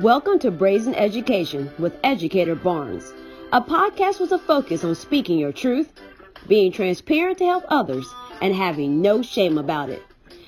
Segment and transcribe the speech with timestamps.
[0.00, 3.14] Welcome to Brazen Education with Educator Barnes,
[3.54, 5.90] a podcast with a focus on speaking your truth,
[6.46, 8.06] being transparent to help others,
[8.42, 10.02] and having no shame about it.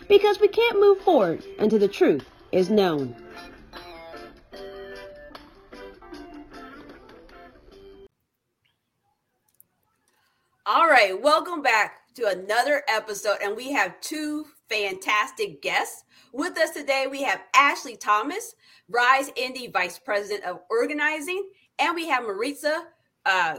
[0.07, 3.17] Because we can't move forward until the truth is known.
[10.67, 16.03] All right, welcome back to another episode, and we have two fantastic guests.
[16.33, 18.57] With us today, we have Ashley Thomas,
[18.89, 21.49] Rise Indy Vice President of Organizing,
[21.79, 22.87] and we have Maritza
[23.25, 23.59] uh,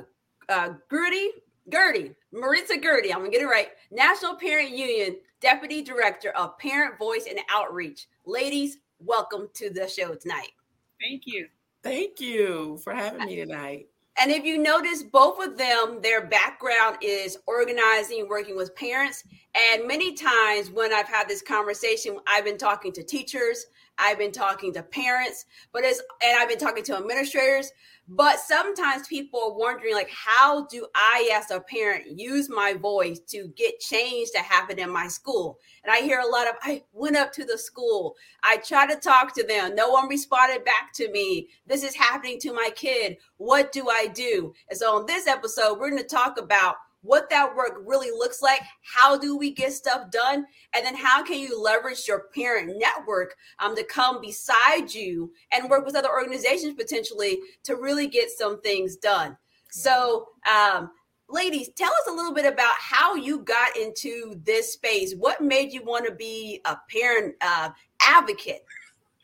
[0.49, 1.29] uh, Gertie,
[1.71, 6.97] Gertie, Maritza Gertie, I'm gonna get it right, National Parent Union Deputy Director of Parent
[6.97, 8.07] Voice and Outreach.
[8.25, 10.51] Ladies, welcome to the show tonight.
[10.99, 11.47] Thank you.
[11.81, 13.87] Thank you for having me tonight.
[14.21, 19.23] And if you notice, both of them, their background is organizing, working with parents.
[19.55, 23.65] And many times when I've had this conversation, I've been talking to teachers,
[23.97, 27.71] I've been talking to parents, but it's and I've been talking to administrators.
[28.11, 33.19] But sometimes people are wondering, like, how do I, as a parent, use my voice
[33.27, 35.59] to get change to happen in my school?
[35.83, 38.95] And I hear a lot of, I went up to the school, I tried to
[38.95, 41.49] talk to them, no one responded back to me.
[41.67, 43.17] This is happening to my kid.
[43.37, 44.53] What do I do?
[44.71, 48.41] And so, on this episode, we're going to talk about what that work really looks
[48.41, 48.61] like.
[48.81, 50.45] How do we get stuff done?
[50.73, 55.69] And then how can you leverage your parent network um, to come beside you and
[55.69, 59.37] work with other organizations potentially to really get some things done?
[59.71, 60.91] So, um,
[61.29, 65.13] ladies, tell us a little bit about how you got into this space.
[65.13, 67.69] What made you want to be a parent uh,
[68.01, 68.65] advocate?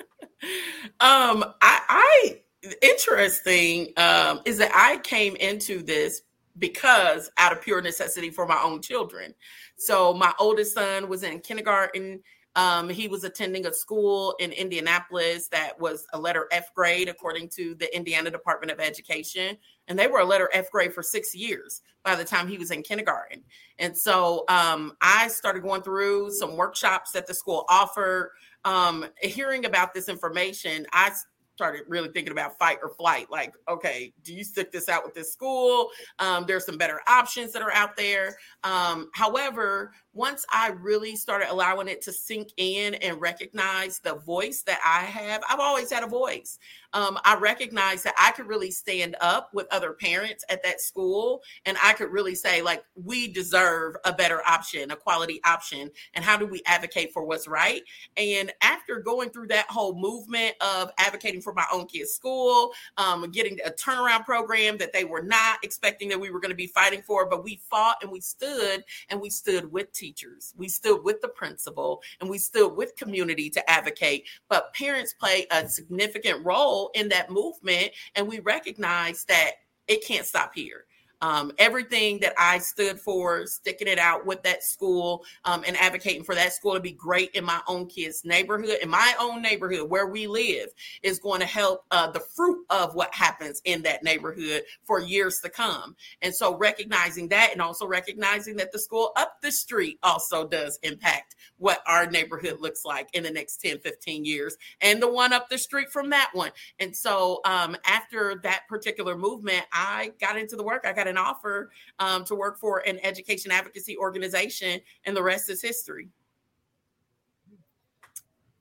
[1.00, 2.40] um, I, I
[2.82, 6.22] interesting um, is that I came into this
[6.58, 9.34] because out of pure necessity for my own children.
[9.76, 12.20] So my oldest son was in kindergarten.
[12.56, 17.48] Um, he was attending a school in Indianapolis that was a letter F grade, according
[17.50, 19.56] to the Indiana Department of Education.
[19.88, 22.70] And they were a letter F grade for six years by the time he was
[22.70, 23.42] in kindergarten.
[23.80, 28.30] And so um, I started going through some workshops that the school offered.
[28.64, 31.10] Um, hearing about this information, I
[31.54, 33.30] started really thinking about fight or flight.
[33.30, 35.88] Like, okay, do you stick this out with this school?
[36.18, 38.36] Um, there's some better options that are out there.
[38.64, 44.62] Um, however, once I really started allowing it to sink in and recognize the voice
[44.62, 46.58] that I have, I've always had a voice.
[46.92, 51.42] Um, I recognize that I could really stand up with other parents at that school
[51.66, 55.90] and I could really say, like, we deserve a better option, a quality option.
[56.14, 57.82] And how do we advocate for what's right?
[58.16, 63.28] And after going through that whole movement of advocating for my own kids' school, um,
[63.32, 66.68] getting a turnaround program that they were not expecting that we were going to be
[66.68, 70.52] fighting for, but we fought and we stood and we stood with teachers.
[70.56, 74.26] We stood with the principal and we stood with community to advocate.
[74.50, 77.90] But parents play a significant role in that movement.
[78.14, 79.52] And we recognize that
[79.88, 80.84] it can't stop here
[81.20, 86.24] um, everything that I stood for, sticking it out with that school um, and advocating
[86.24, 89.90] for that school to be great in my own kids' neighborhood, in my own neighborhood
[89.90, 90.68] where we live,
[91.02, 95.40] is going to help uh, the fruit of what happens in that neighborhood for years
[95.40, 95.96] to come.
[96.22, 100.78] And so recognizing that and also recognizing that the school up the street also does
[100.82, 105.32] impact what our neighborhood looks like in the next 10, 15 years, and the one
[105.32, 106.50] up the street from that one.
[106.78, 110.84] And so um, after that particular movement, I got into the work.
[110.84, 115.50] I got an offer um, to work for an education advocacy organization, and the rest
[115.50, 116.08] is history.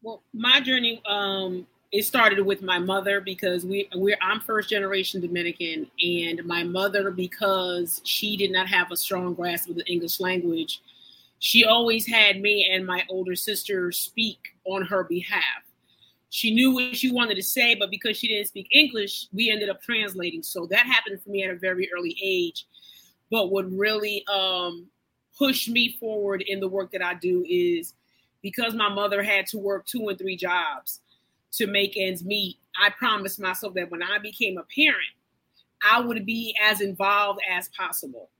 [0.01, 5.21] Well, my journey um, it started with my mother because we we're I'm first generation
[5.21, 10.19] Dominican, and my mother because she did not have a strong grasp of the English
[10.19, 10.81] language,
[11.37, 15.63] she always had me and my older sister speak on her behalf.
[16.33, 19.69] She knew what she wanted to say, but because she didn't speak English, we ended
[19.69, 20.41] up translating.
[20.41, 22.65] So that happened for me at a very early age.
[23.29, 24.87] But what really um,
[25.37, 27.93] pushed me forward in the work that I do is
[28.41, 31.01] because my mother had to work two and three jobs
[31.51, 32.57] to make ends meet.
[32.81, 35.13] I promised myself that when I became a parent,
[35.87, 38.31] I would be as involved as possible.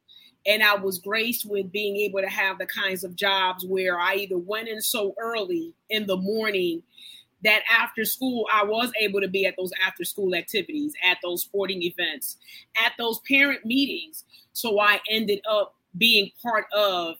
[0.47, 4.15] And I was graced with being able to have the kinds of jobs where I
[4.15, 6.81] either went in so early in the morning
[7.43, 11.41] that after school, I was able to be at those after school activities, at those
[11.41, 12.37] sporting events,
[12.83, 14.23] at those parent meetings.
[14.53, 17.15] So I ended up being part of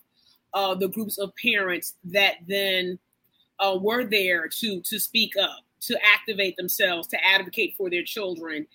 [0.54, 3.00] uh, the groups of parents that then
[3.60, 8.68] uh, were there to to speak up, to activate themselves, to advocate for their children.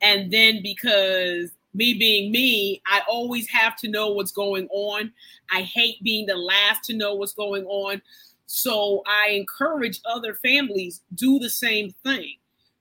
[0.00, 5.12] And then because me being me, I always have to know what's going on.
[5.52, 8.00] I hate being the last to know what's going on.
[8.46, 12.34] So I encourage other families do the same thing.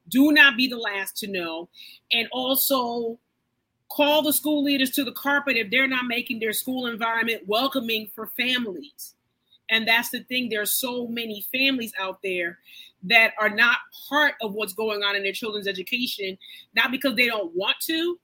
[0.10, 1.70] Do not be the last to know.
[2.12, 3.20] And also
[3.90, 8.10] call the school leaders to the carpet if they're not making their school environment welcoming
[8.14, 9.16] for families.
[9.70, 10.50] And that's the thing.
[10.50, 12.60] There are so many families out there
[13.04, 13.78] that are not
[14.10, 16.38] part of what's going on in their children's education,
[16.76, 18.20] not because they don't want to,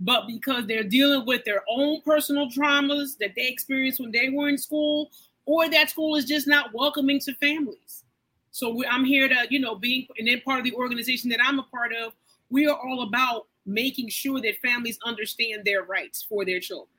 [0.00, 4.48] but because they're dealing with their own personal traumas that they experienced when they were
[4.48, 5.10] in school,
[5.48, 8.04] or that school is just not welcoming to families.
[8.50, 11.40] So we, I'm here to, you know, being and then part of the organization that
[11.42, 12.12] I'm a part of,
[12.50, 16.90] we are all about making sure that families understand their rights for their children.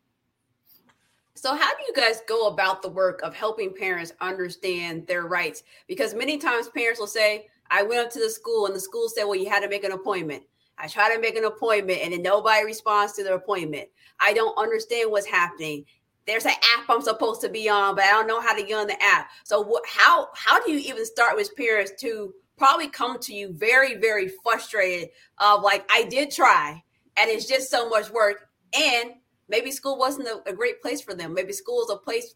[1.36, 5.62] So, how do you guys go about the work of helping parents understand their rights?
[5.88, 9.10] Because many times parents will say, I went up to the school and the school
[9.10, 10.42] said, Well, you had to make an appointment.
[10.80, 13.90] I try to make an appointment and then nobody responds to their appointment.
[14.20, 15.86] I don't understand what's happening.
[16.30, 18.78] There's an app I'm supposed to be on, but I don't know how to get
[18.78, 19.32] on the app.
[19.44, 23.52] So, what, how how do you even start with parents to probably come to you
[23.52, 25.10] very very frustrated
[25.40, 26.84] of like I did try
[27.18, 29.14] and it's just so much work and
[29.48, 31.34] maybe school wasn't a, a great place for them.
[31.34, 32.36] Maybe school is a place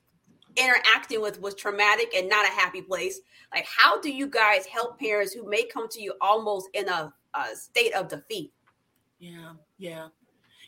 [0.56, 3.20] interacting with was traumatic and not a happy place.
[3.54, 7.14] Like, how do you guys help parents who may come to you almost in a,
[7.36, 8.54] a state of defeat?
[9.20, 10.08] Yeah, yeah.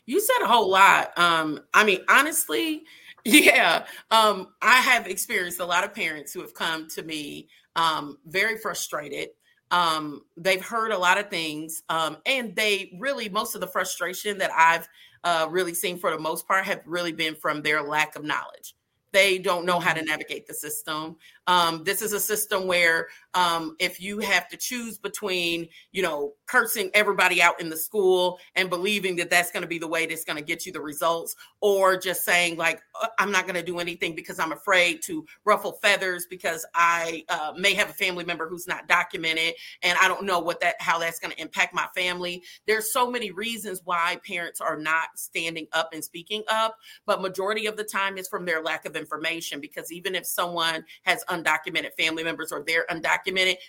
[0.06, 1.12] You said a whole lot.
[1.18, 2.84] Um, I mean, honestly,
[3.26, 3.86] yeah.
[4.12, 8.56] Um, I have experienced a lot of parents who have come to me um, very
[8.56, 9.30] frustrated.
[9.72, 14.38] Um, they've heard a lot of things, um, and they really most of the frustration
[14.38, 14.88] that I've
[15.24, 18.76] uh, really seen for the most part have really been from their lack of knowledge.
[19.10, 20.10] They don't know how to mm-hmm.
[20.10, 21.16] navigate the system.
[21.48, 26.32] Um, this is a system where um, if you have to choose between, you know,
[26.46, 30.06] cursing everybody out in the school and believing that that's going to be the way
[30.06, 33.56] that's going to get you the results, or just saying like, uh, I'm not going
[33.56, 37.92] to do anything because I'm afraid to ruffle feathers because I uh, may have a
[37.92, 41.40] family member who's not documented and I don't know what that how that's going to
[41.40, 42.42] impact my family.
[42.66, 47.66] There's so many reasons why parents are not standing up and speaking up, but majority
[47.66, 51.92] of the time is from their lack of information because even if someone has undocumented
[51.98, 53.25] family members or they're undocumented,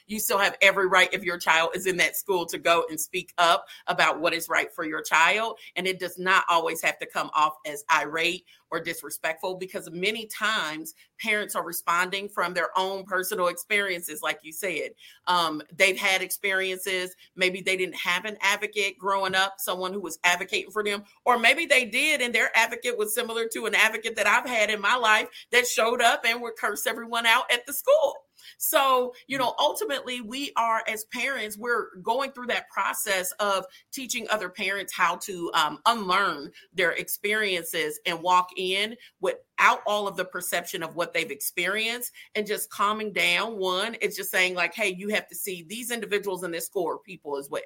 [0.08, 3.00] you still have every right if your child is in that school to go and
[3.00, 5.58] speak up about what is right for your child.
[5.76, 10.26] And it does not always have to come off as irate or disrespectful because many
[10.26, 14.92] times parents are responding from their own personal experiences, like you said.
[15.26, 20.20] Um, they've had experiences, maybe they didn't have an advocate growing up, someone who was
[20.24, 24.16] advocating for them, or maybe they did, and their advocate was similar to an advocate
[24.16, 27.66] that I've had in my life that showed up and would curse everyone out at
[27.66, 28.27] the school.
[28.58, 34.28] So, you know, ultimately, we are as parents, we're going through that process of teaching
[34.30, 40.26] other parents how to um, unlearn their experiences and walk in without all of the
[40.26, 43.58] perception of what they've experienced and just calming down.
[43.58, 46.90] One, it's just saying, like, hey, you have to see these individuals in this school
[46.90, 47.62] are people as well.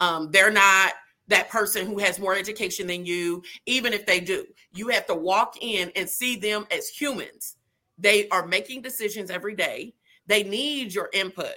[0.00, 0.92] Um, they're not
[1.28, 4.46] that person who has more education than you, even if they do.
[4.72, 7.56] You have to walk in and see them as humans.
[7.98, 9.94] They are making decisions every day.
[10.26, 11.54] They need your input.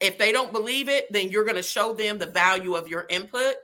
[0.00, 3.06] If they don't believe it, then you're going to show them the value of your
[3.08, 3.54] input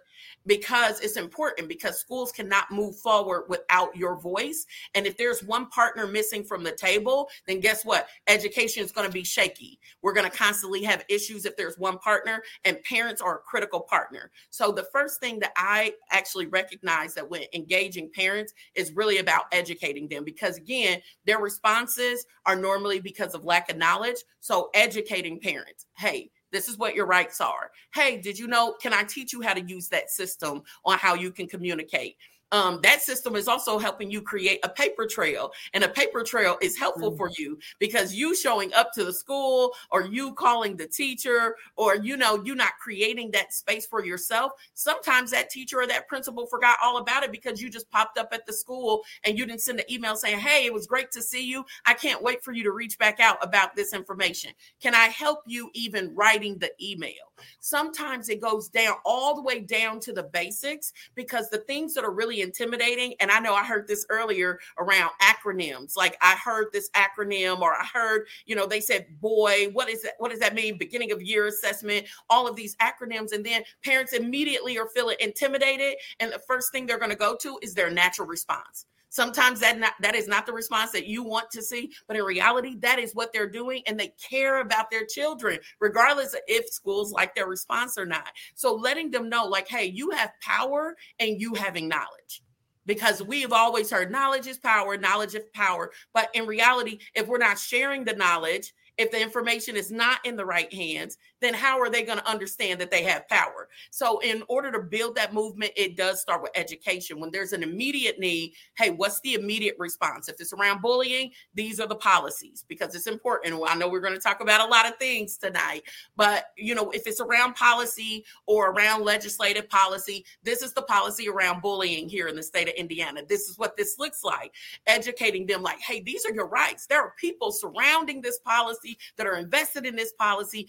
[0.47, 4.67] because it's important because schools cannot move forward without your voice.
[4.95, 8.09] And if there's one partner missing from the table, then guess what?
[8.27, 9.79] Education is going to be shaky.
[10.03, 13.81] We're going to constantly have issues if there's one partner, and parents are a critical
[13.81, 14.31] partner.
[14.51, 19.45] So the first thing that I actually recognize that when engaging parents is really about
[19.53, 24.19] educating them because again, their responses are normally because of lack of knowledge.
[24.41, 27.71] So educating parents, hey, this is what your rights are.
[27.95, 28.75] Hey, did you know?
[28.81, 32.17] Can I teach you how to use that system on how you can communicate?
[32.53, 35.53] Um, that system is also helping you create a paper trail.
[35.75, 37.19] And a paper trail is helpful mm-hmm.
[37.19, 41.97] for you because you showing up to the school or you calling the teacher or,
[41.97, 44.53] you know, you not creating that space for yourself.
[44.75, 48.29] Sometimes that teacher or that principal forgot all about it because you just popped up
[48.33, 51.23] at the school and you didn't send an email saying, Hey, it was great to
[51.23, 51.65] see you.
[51.85, 54.53] I can't wait for you to reach back out about this information.
[54.81, 57.28] Can I help you even writing the email?
[57.61, 62.05] Sometimes it goes down all the way down to the basics because the things that
[62.05, 63.15] are really intimidating.
[63.21, 65.97] And I know I heard this earlier around acronyms.
[65.97, 70.03] Like I heard this acronym, or I heard, you know, they said, boy, what is
[70.03, 70.15] that?
[70.19, 70.79] What does that mean?
[70.79, 73.33] Beginning of year assessment, all of these acronyms.
[73.33, 75.97] And then parents immediately are feeling intimidated.
[76.21, 78.87] And the first thing they're going to go to is their natural response.
[79.11, 82.23] Sometimes that not, that is not the response that you want to see, but in
[82.25, 86.69] reality, that is what they're doing, and they care about their children, regardless of if
[86.69, 88.29] schools like their response or not.
[88.55, 92.43] So letting them know, like, hey, you have power and you having knowledge.
[92.87, 95.91] Because we have always heard knowledge is power, knowledge is power.
[96.15, 100.37] But in reality, if we're not sharing the knowledge if the information is not in
[100.37, 103.69] the right hands, then how are they going to understand that they have power?
[103.91, 107.21] So, in order to build that movement, it does start with education.
[107.21, 110.29] When there's an immediate need, hey, what's the immediate response?
[110.29, 113.63] If it's around bullying, these are the policies because it's important.
[113.67, 115.83] I know we're going to talk about a lot of things tonight,
[116.17, 121.29] but you know, if it's around policy or around legislative policy, this is the policy
[121.29, 123.23] around bullying here in the state of Indiana.
[123.29, 124.55] This is what this looks like.
[124.87, 126.87] Educating them, like, hey, these are your rights.
[126.87, 130.69] There are people surrounding this policy that are invested in this policy,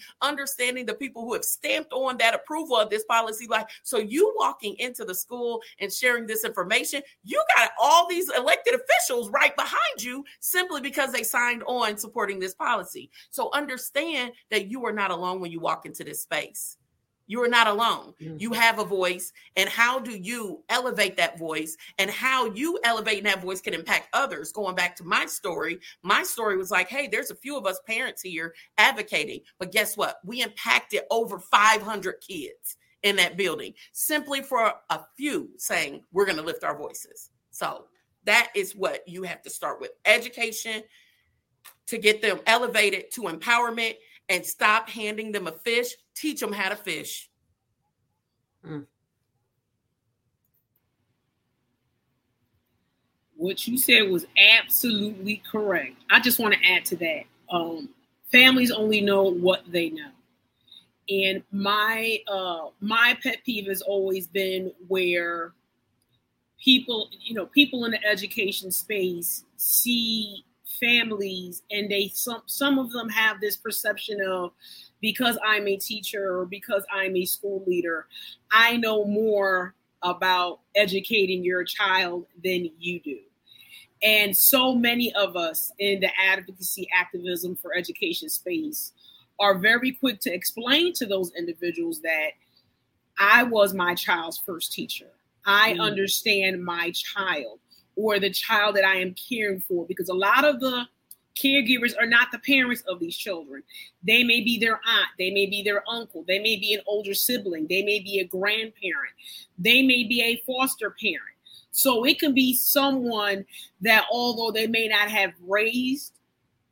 [0.60, 3.48] understanding the people who have stamped on that approval of this policy.
[3.48, 8.30] Like, so you walking into the school and sharing this information, you got all these
[8.30, 13.10] elected officials right behind you simply because they signed on supporting this policy.
[13.30, 16.79] So understand that you are not alone when you walk into this space.
[17.30, 18.16] You are not alone.
[18.20, 18.38] Mm-hmm.
[18.40, 19.32] You have a voice.
[19.56, 21.78] And how do you elevate that voice?
[22.00, 24.52] And how you elevating that voice can impact others.
[24.52, 27.80] Going back to my story, my story was like, hey, there's a few of us
[27.88, 29.42] parents here advocating.
[29.60, 30.18] But guess what?
[30.26, 36.38] We impacted over 500 kids in that building simply for a few saying, we're going
[36.38, 37.30] to lift our voices.
[37.52, 37.86] So
[38.26, 40.82] that is what you have to start with education
[41.86, 43.96] to get them elevated to empowerment
[44.30, 45.94] and stop handing them a fish.
[46.20, 47.30] Teach them how to fish.
[48.66, 48.86] Mm.
[53.38, 55.96] What you said was absolutely correct.
[56.10, 57.24] I just want to add to that.
[57.50, 57.90] Um,
[58.34, 60.12] families only know what they know.
[61.10, 65.54] And my uh, my pet peeve has always been where
[66.62, 70.44] people, you know, people in the education space see
[70.82, 74.52] families and they some some of them have this perception of
[75.02, 78.08] because I'm a teacher or because I'm a school leader,
[78.52, 83.20] I know more about educating your child than you do.
[84.02, 88.94] And so many of us in the advocacy activism for education space
[89.40, 92.30] are very quick to explain to those individuals that
[93.20, 95.08] I was my child's first teacher.
[95.46, 95.82] I mm.
[95.82, 97.60] understand my child
[97.96, 100.86] or the child that I am caring for because a lot of the
[101.40, 103.64] caregivers are not the parents of these children.
[104.04, 107.14] They may be their aunt, they may be their uncle, they may be an older
[107.14, 109.14] sibling, they may be a grandparent,
[109.58, 111.36] they may be a foster parent.
[111.72, 113.46] So it can be someone
[113.82, 116.14] that, although they may not have raised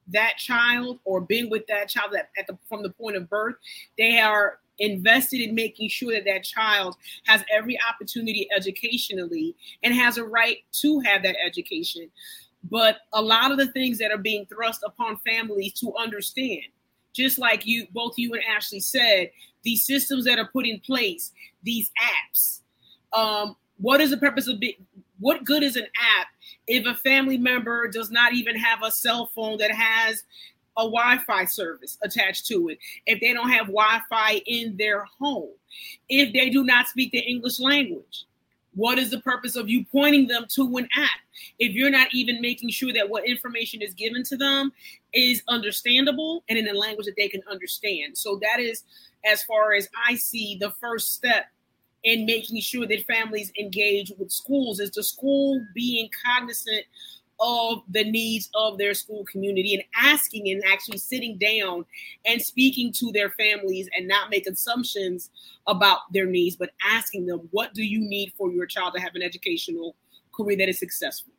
[0.09, 3.55] that child or been with that child at the, from the point of birth,
[3.97, 6.95] they are invested in making sure that that child
[7.25, 12.09] has every opportunity educationally and has a right to have that education.
[12.69, 16.63] But a lot of the things that are being thrust upon families to understand,
[17.13, 19.31] just like you, both you and Ashley said,
[19.63, 21.31] these systems that are put in place,
[21.63, 22.61] these apps.
[23.13, 24.85] Um, what is the purpose of being?
[25.19, 25.87] What good is an
[26.19, 26.27] app
[26.67, 30.23] if a family member does not even have a cell phone that has
[30.77, 35.49] a Wi-Fi service attached to it, if they don't have Wi-Fi in their home,
[36.07, 38.25] if they do not speak the English language,
[38.77, 41.19] what is the purpose of you pointing them to an app
[41.57, 44.71] if you're not even making sure that what information is given to them
[45.13, 48.15] is understandable and in a language that they can understand?
[48.15, 48.83] So that is,
[49.25, 51.47] as far as I see, the first step
[52.03, 56.85] in making sure that families engage with schools is the school being cognizant
[57.39, 61.85] of the needs of their school community and asking and actually sitting down
[62.25, 65.29] and speaking to their families and not make assumptions
[65.67, 69.15] about their needs, but asking them, what do you need for your child to have
[69.15, 69.95] an educational
[70.33, 71.33] career that is successful?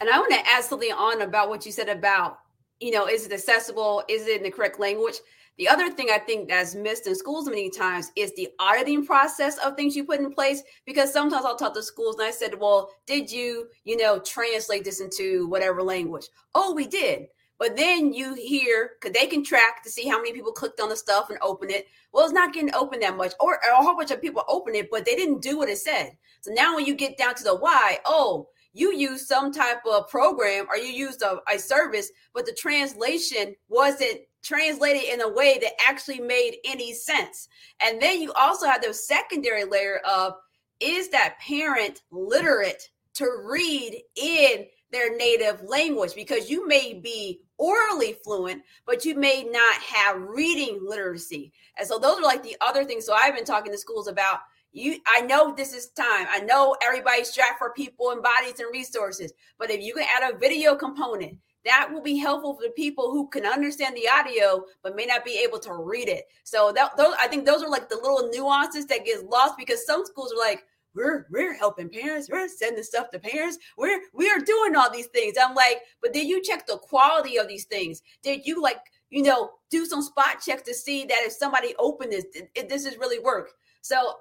[0.00, 2.40] And I want to add something on about what you said about,
[2.80, 4.02] you know, is it accessible?
[4.08, 5.14] Is it in the correct language?
[5.58, 9.58] The other thing I think that's missed in schools many times is the auditing process
[9.58, 10.62] of things you put in place.
[10.86, 14.84] Because sometimes I'll talk to schools and I said, Well, did you, you know, translate
[14.84, 16.26] this into whatever language?
[16.54, 17.26] Oh, we did.
[17.58, 20.88] But then you hear, because they can track to see how many people clicked on
[20.88, 21.86] the stuff and open it.
[22.12, 24.90] Well, it's not getting open that much, or, a whole bunch of people open it,
[24.90, 26.16] but they didn't do what it said.
[26.40, 30.08] So now when you get down to the why, oh, you used some type of
[30.08, 35.58] program or you used a, a service, but the translation wasn't translated in a way
[35.60, 37.48] that actually made any sense.
[37.80, 40.34] And then you also have the secondary layer of
[40.80, 46.14] is that parent literate to read in their native language?
[46.14, 51.52] Because you may be orally fluent, but you may not have reading literacy.
[51.78, 53.06] And so those are like the other things.
[53.06, 54.40] So I've been talking to schools about
[54.72, 58.72] you i know this is time i know everybody's strapped for people and bodies and
[58.72, 62.70] resources but if you can add a video component that will be helpful for the
[62.70, 66.72] people who can understand the audio but may not be able to read it so
[66.72, 70.04] that those i think those are like the little nuances that get lost because some
[70.04, 70.64] schools are like
[70.94, 75.06] we're we're helping parents, we're sending stuff to parents, we're we are doing all these
[75.06, 75.36] things.
[75.42, 78.02] I'm like, but did you check the quality of these things?
[78.22, 78.78] Did you like,
[79.10, 82.84] you know, do some spot checks to see that if somebody opened this, if this
[82.84, 83.50] is really work?
[83.80, 84.14] So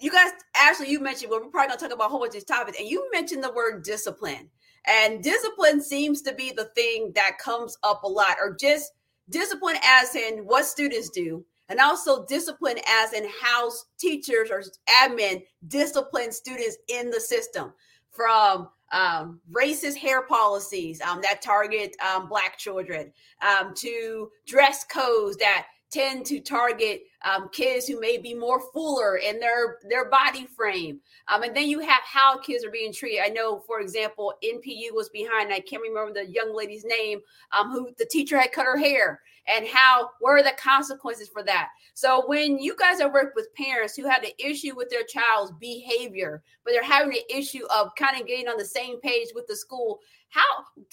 [0.00, 2.34] you guys, actually, you mentioned well, we're probably gonna talk about a whole bunch of
[2.34, 4.50] these topics, and you mentioned the word discipline.
[4.86, 8.92] And discipline seems to be the thing that comes up a lot, or just
[9.30, 14.62] discipline as in what students do, and also discipline as in how teachers or
[15.02, 17.72] admin discipline students in the system.
[18.10, 23.12] From um, racist hair policies um, that target um, Black children
[23.42, 29.16] um, to dress codes that tend to target um, kids who may be more fuller
[29.16, 31.00] in their their body frame.
[31.28, 33.22] Um, and then you have how kids are being treated.
[33.24, 37.20] I know for example npu was behind i can't remember the young lady's name
[37.56, 41.42] um, who the teacher had cut her hair and how what are the consequences for
[41.42, 41.68] that?
[41.94, 45.52] So when you guys are working with parents who have an issue with their child's
[45.60, 49.46] behavior but they're having an issue of kind of getting on the same page with
[49.46, 50.42] the school how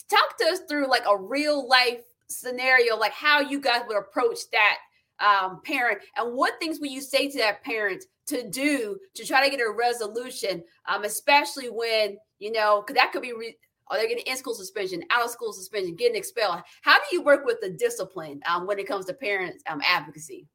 [0.09, 4.39] talk to us through like a real life scenario like how you guys would approach
[4.51, 4.77] that
[5.21, 9.43] um, parent and what things would you say to that parent to do to try
[9.43, 13.55] to get a resolution um, especially when you know because that could be re-
[13.91, 16.61] are they getting in school suspension out of school suspension getting expelled.
[16.81, 20.47] How do you work with the discipline um, when it comes to parents um, advocacy?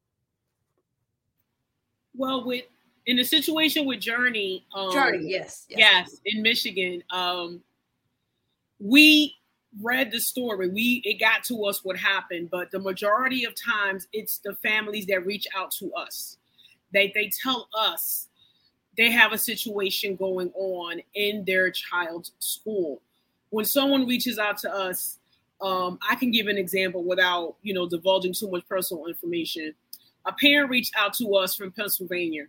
[2.14, 2.64] Well with
[3.04, 7.60] in the situation with Jurnee um, Jurnee yes yes, yes in michigan um,
[8.78, 9.36] we
[9.80, 10.68] read the story.
[10.68, 15.06] We it got to us what happened but the majority of times it's the families
[15.06, 16.38] that reach out to us.
[16.92, 18.28] They they tell us
[18.96, 23.02] they have a situation going on in their child's school.
[23.50, 25.18] When someone reaches out to us
[25.60, 29.74] um, i can give an example without you know divulging too much personal information.
[30.26, 32.46] A parent reached out to us from pennsylvania.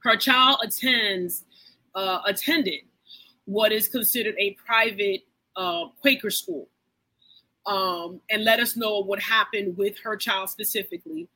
[0.00, 1.44] Her child attends
[1.94, 2.80] uh, attended
[3.46, 5.22] what is considered a private
[5.56, 6.68] uh, Quaker school
[7.66, 11.28] um, and let us know what happened with her child specifically.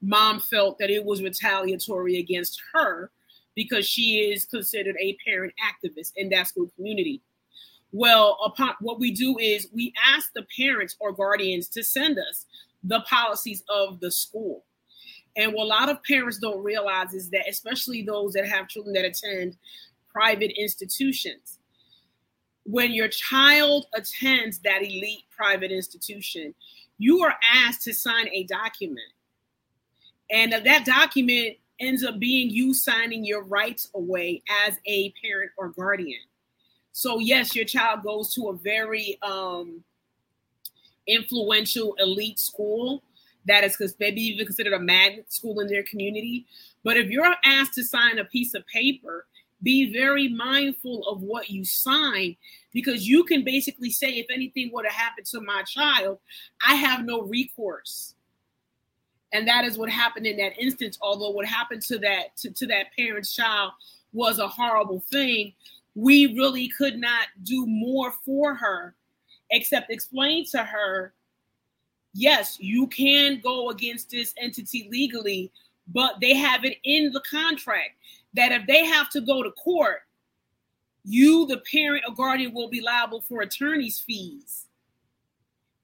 [0.00, 3.10] Mom felt that it was retaliatory against her
[3.54, 7.22] because she is considered a parent activist in that school community.
[7.92, 12.46] Well, upon what we do is we ask the parents or guardians to send us
[12.82, 14.64] the policies of the school.
[15.36, 18.94] And what a lot of parents don't realize is that, especially those that have children
[18.94, 19.56] that attend
[20.12, 21.58] private institutions,
[22.64, 26.54] when your child attends that elite private institution,
[26.98, 29.00] you are asked to sign a document.
[30.30, 35.68] And that document ends up being you signing your rights away as a parent or
[35.70, 36.20] guardian.
[36.92, 39.82] So, yes, your child goes to a very um,
[41.06, 43.02] influential elite school
[43.46, 46.46] that is maybe even considered a magnet school in their community.
[46.82, 49.26] But if you're asked to sign a piece of paper
[49.64, 52.36] be very mindful of what you sign
[52.72, 56.18] because you can basically say if anything were to happen to my child
[56.66, 58.14] i have no recourse.
[59.32, 62.66] And that is what happened in that instance although what happened to that to, to
[62.68, 63.72] that parent's child
[64.12, 65.52] was a horrible thing
[65.96, 68.94] we really could not do more for her
[69.50, 71.14] except explain to her
[72.12, 75.50] yes you can go against this entity legally
[75.88, 77.90] but they have it in the contract
[78.34, 80.00] that if they have to go to court,
[81.04, 84.66] you, the parent or guardian, will be liable for attorney's fees.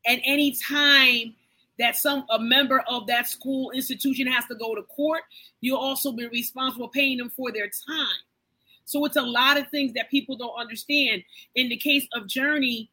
[0.07, 1.35] And any time
[1.79, 5.23] that some a member of that school institution has to go to court,
[5.61, 8.17] you'll also be responsible paying them for their time.
[8.85, 11.23] So it's a lot of things that people don't understand.
[11.55, 12.89] In the case of Jurnee,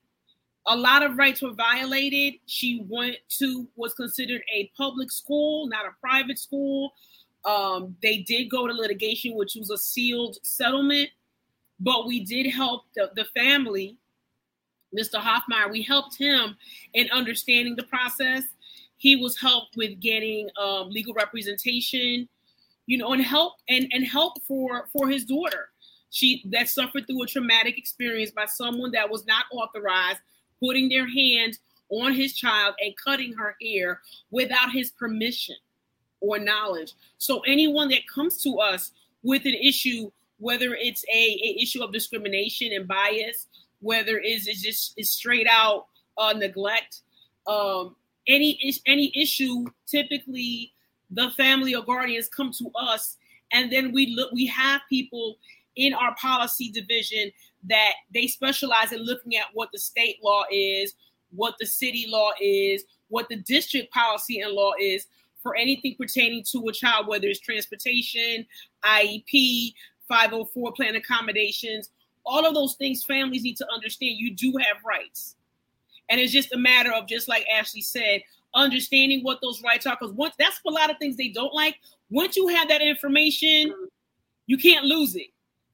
[0.68, 2.36] a lot of rights were violated.
[2.46, 6.92] She went to was considered a public school, not a private school.
[7.46, 11.10] Um, they did go to litigation, which was a sealed settlement,
[11.80, 13.96] but we did help the, the family,
[14.98, 15.22] Mr.
[15.22, 15.72] Hoffmeyer.
[15.72, 16.58] We helped him
[16.94, 18.44] in understanding the process.
[18.98, 22.28] He was helped with getting um, legal representation,
[22.88, 25.70] you know, and help and, and help for for his daughter.
[26.10, 30.20] She that suffered through a traumatic experience by someone that was not authorized,
[30.60, 35.56] putting their hands on his child and cutting her hair without his permission
[36.20, 36.94] or knowledge.
[37.18, 38.92] So anyone that comes to us
[39.24, 43.48] with an issue, whether it's a, a issue of discrimination and bias,
[43.80, 47.02] whether it's, it's just it's straight out uh, neglect,
[47.48, 47.96] um,
[48.28, 50.74] any any issue, typically
[51.12, 53.18] the family or guardians come to us,
[53.54, 54.32] and then we look.
[54.34, 55.38] We have people
[55.76, 57.32] in our policy division
[57.66, 60.96] that they specialize in looking at what the state law is,
[61.32, 65.08] what the city law is, what the district policy and law is,
[65.42, 68.46] for anything pertaining to a child, whether it's transportation,
[68.84, 69.74] IEP,
[70.08, 71.90] 504 plan accommodations,
[72.26, 75.36] all of those things families need to understand you do have rights.
[76.10, 78.22] And it's just a matter of just like Ashley said,
[78.54, 79.98] understanding what those rights are.
[80.00, 81.78] Because once that's a lot of things they don't like.
[82.10, 83.74] Once you have that information,
[84.46, 85.28] you can't lose it.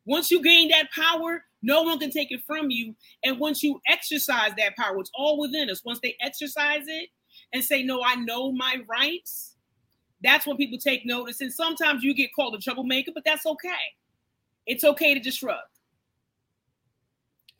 [0.05, 2.93] Once you gain that power, no one can take it from you.
[3.23, 5.83] And once you exercise that power, it's all within us.
[5.83, 7.09] Once they exercise it
[7.53, 9.55] and say, No, I know my rights,
[10.21, 11.41] that's when people take notice.
[11.41, 13.69] And sometimes you get called a troublemaker, but that's okay.
[14.67, 15.72] It's okay to disrupt.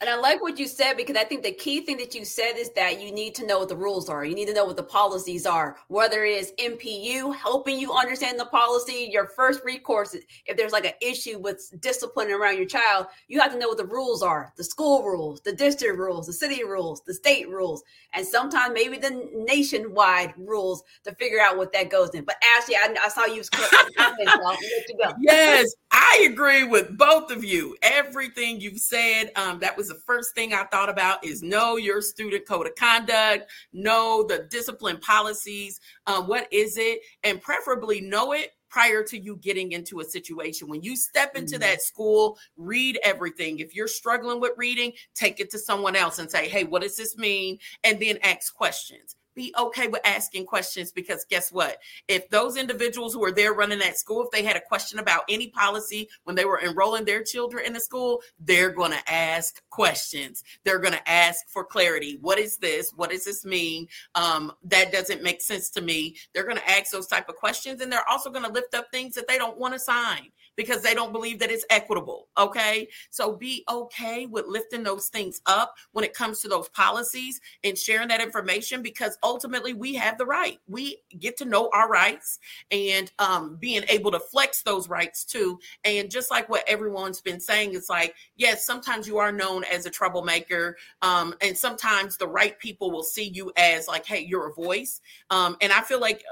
[0.04, 2.58] And I like what you said because I think the key thing that you said
[2.58, 4.26] is that you need to know what the rules are.
[4.26, 8.38] You need to know what the policies are, whether it is NPU helping you understand
[8.38, 9.08] the policy.
[9.10, 13.54] Your first recourse, if there's like an issue with discipline around your child, you have
[13.54, 17.02] to know what the rules are the school rules, the district rules, the city rules,
[17.08, 17.82] the state rules,
[18.13, 22.26] and sometimes maybe the nationwide rules to figure out what that goes in.
[22.26, 23.42] But Ashley, I, I saw you.
[25.22, 27.78] yes, I agree with both of you.
[27.82, 32.01] Everything you've said, um, that was the first thing I thought about is know your
[32.01, 35.79] student code of conduct, know the discipline policies.
[36.08, 37.01] Um, what is it?
[37.23, 40.67] And preferably know it prior to you getting into a situation.
[40.67, 41.62] When you step into mm-hmm.
[41.62, 43.60] that school, read everything.
[43.60, 46.95] If you're struggling with reading, take it to someone else and say, hey, what does
[46.95, 47.60] this mean?
[47.84, 51.78] And then ask questions be okay with asking questions because guess what?
[52.08, 55.24] If those individuals who are there running that school, if they had a question about
[55.30, 59.62] any policy when they were enrolling their children in the school, they're going to ask
[59.69, 60.43] questions.
[60.63, 62.17] They're going to ask for clarity.
[62.22, 62.91] What is this?
[62.96, 63.88] What does this mean?
[64.15, 66.15] Um, that doesn't make sense to me.
[66.34, 68.88] They're going to ask those type of questions, and they're also going to lift up
[68.91, 72.28] things that they don't want to sign because they don't believe that it's equitable.
[72.38, 72.88] Okay.
[73.10, 77.78] So be okay with lifting those things up when it comes to those policies and
[77.78, 80.60] sharing that information because ultimately we have the right.
[80.68, 82.39] We get to know our rights
[82.72, 85.60] and um, being able to flex those rights too.
[85.84, 89.86] And just like what everyone's been saying, it's like, yes, sometimes you are known as
[89.86, 90.78] a troublemaker.
[91.02, 95.02] Um, and sometimes the right people will see you as like, hey, you're a voice.
[95.30, 96.24] Um, and I feel like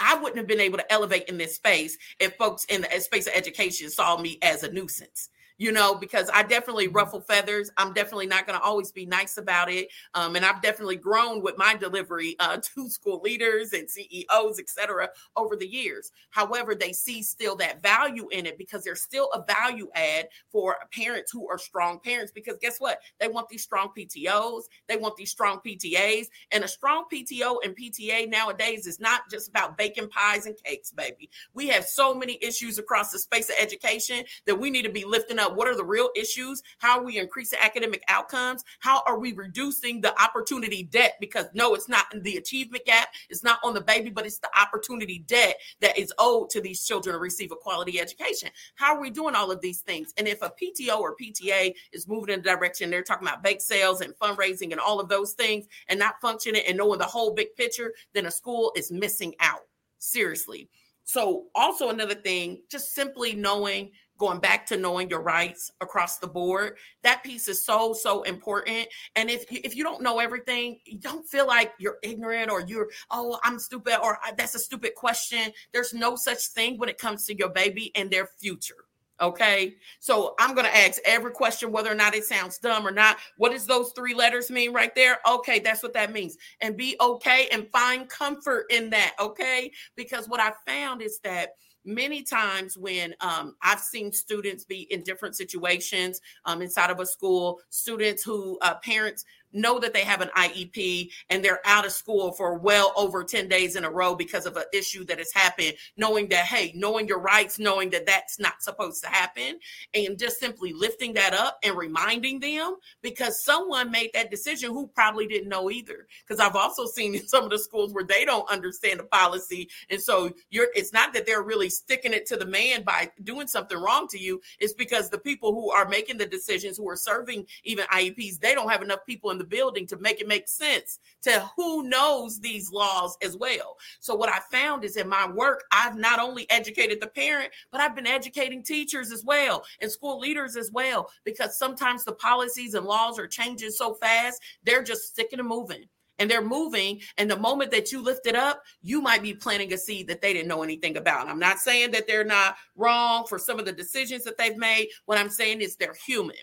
[0.00, 3.26] I wouldn't have been able to elevate in this space if folks in the space
[3.26, 5.28] of education saw me as a nuisance
[5.60, 6.96] you know, because I definitely mm-hmm.
[6.96, 7.70] ruffle feathers.
[7.76, 9.88] I'm definitely not going to always be nice about it.
[10.14, 14.70] Um, and I've definitely grown with my delivery uh, to school leaders and CEOs, et
[14.70, 16.12] cetera, over the years.
[16.30, 20.76] However, they see still that value in it because there's still a value add for
[20.96, 22.32] parents who are strong parents.
[22.32, 22.98] Because guess what?
[23.20, 26.28] They want these strong PTOs, they want these strong PTAs.
[26.52, 30.90] And a strong PTO and PTA nowadays is not just about baking pies and cakes,
[30.90, 31.28] baby.
[31.52, 35.04] We have so many issues across the space of education that we need to be
[35.04, 36.62] lifting up what are the real issues?
[36.78, 38.64] How we increasing academic outcomes?
[38.80, 41.16] How are we reducing the opportunity debt?
[41.20, 44.50] Because no, it's not the achievement gap, it's not on the baby, but it's the
[44.58, 48.50] opportunity debt that is owed to these children to receive a quality education.
[48.74, 50.12] How are we doing all of these things?
[50.16, 53.60] And if a PTO or PTA is moving in the direction, they're talking about bake
[53.60, 57.34] sales and fundraising and all of those things and not functioning and knowing the whole
[57.34, 59.60] big picture, then a school is missing out.
[59.98, 60.68] Seriously.
[61.04, 66.28] So, also another thing, just simply knowing going back to knowing your rights across the
[66.28, 68.86] board that piece is so so important.
[69.16, 73.38] And if if you don't know everything don't feel like you're ignorant or you're oh
[73.42, 75.52] i'm stupid or that's a stupid question.
[75.72, 78.74] There's no such thing when it comes to your baby and their future
[79.20, 79.74] okay?
[80.00, 83.18] So i'm going to ask every question whether or not it sounds dumb or not.
[83.36, 85.18] What does those three letters mean right there?
[85.28, 86.36] Okay that's what that means.
[86.60, 89.72] And be okay and find comfort in that okay?
[89.96, 91.50] Because what i found is that
[91.84, 97.06] many times when um, I've seen students be in different situations um, inside of a
[97.06, 101.92] school, students who uh, parents know that they have an IEP and they're out of
[101.92, 105.32] school for well over 10 days in a row because of an issue that has
[105.32, 109.58] happened, knowing that, hey, knowing your rights, knowing that that's not supposed to happen,
[109.94, 114.86] and just simply lifting that up and reminding them because someone made that decision who
[114.88, 116.06] probably didn't know either.
[116.26, 119.68] Because I've also seen in some of the schools where they don't understand the policy.
[119.90, 123.46] And so you're it's not that they're really sticking it to the man by doing
[123.46, 126.96] something wrong to you, it's because the people who are making the decisions, who are
[126.96, 130.46] serving even IEPs, they don't have enough people in the building to make it make
[130.46, 133.78] sense to who knows these laws as well.
[133.98, 137.80] So what I found is in my work, I've not only educated the parent, but
[137.80, 142.74] I've been educating teachers as well and school leaders as well, because sometimes the policies
[142.74, 145.84] and laws are changing so fast, they're just sticking and moving
[146.18, 147.00] and they're moving.
[147.16, 150.20] And the moment that you lift it up, you might be planting a seed that
[150.20, 151.28] they didn't know anything about.
[151.28, 154.88] I'm not saying that they're not wrong for some of the decisions that they've made.
[155.06, 156.36] What I'm saying is they're human.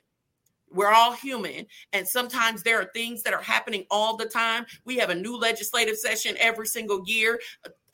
[0.71, 1.65] We're all human.
[1.93, 4.65] And sometimes there are things that are happening all the time.
[4.85, 7.39] We have a new legislative session every single year.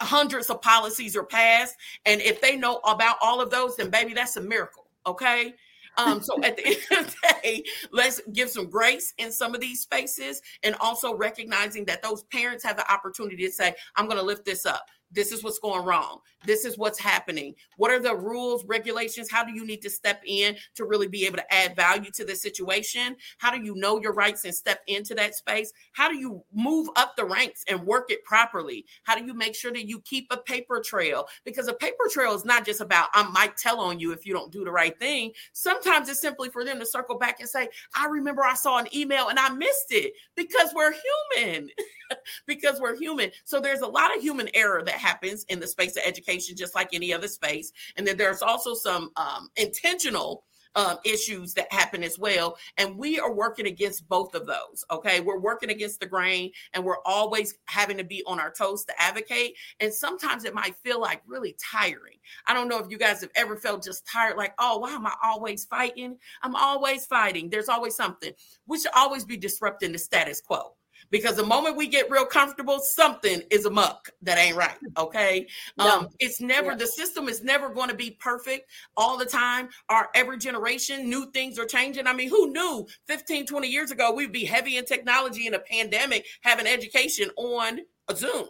[0.01, 1.75] Hundreds of policies are passed.
[2.05, 4.87] And if they know about all of those, then baby, that's a miracle.
[5.05, 5.53] Okay.
[5.97, 9.61] Um, so at the end of the day, let's give some grace in some of
[9.61, 14.17] these spaces and also recognizing that those parents have the opportunity to say, I'm going
[14.17, 14.87] to lift this up.
[15.13, 16.19] This is what's going wrong.
[16.45, 17.55] This is what's happening.
[17.77, 19.31] What are the rules, regulations?
[19.31, 22.25] How do you need to step in to really be able to add value to
[22.25, 23.15] the situation?
[23.37, 25.71] How do you know your rights and step into that space?
[25.93, 28.85] How do you move up the ranks and work it properly?
[29.03, 31.27] How do you make sure that you keep a paper trail?
[31.45, 34.33] Because a paper trail is not just about I might tell on you if you
[34.33, 35.31] don't do the right thing.
[35.53, 38.93] Sometimes it's simply for them to circle back and say, I remember I saw an
[38.95, 40.93] email and I missed it because we're
[41.35, 41.69] human.
[42.47, 43.31] because we're human.
[43.45, 46.75] So there's a lot of human error that happens in the space of education, just
[46.75, 47.71] like any other space.
[47.97, 50.43] And then there's also some um, intentional
[50.75, 52.57] um, issues that happen as well.
[52.77, 54.83] And we are working against both of those.
[54.91, 55.19] Okay.
[55.19, 59.01] We're working against the grain and we're always having to be on our toes to
[59.01, 59.55] advocate.
[59.79, 62.17] And sometimes it might feel like really tiring.
[62.47, 65.05] I don't know if you guys have ever felt just tired, like, oh, why am
[65.05, 66.17] I always fighting?
[66.41, 67.49] I'm always fighting.
[67.49, 68.33] There's always something.
[68.67, 70.75] We should always be disrupting the status quo
[71.13, 74.77] because the moment we get real comfortable, something is a muck that ain't right.
[74.97, 75.45] Okay.
[75.77, 75.99] No.
[75.99, 76.77] Um, it's never yeah.
[76.77, 79.69] the system is never going to be perfect all the time.
[79.89, 82.07] Our every generation, new things are changing.
[82.07, 85.59] I mean, who knew 15, 20 years ago we'd be heavy in technology in a
[85.59, 88.47] pandemic, having education on a Zoom?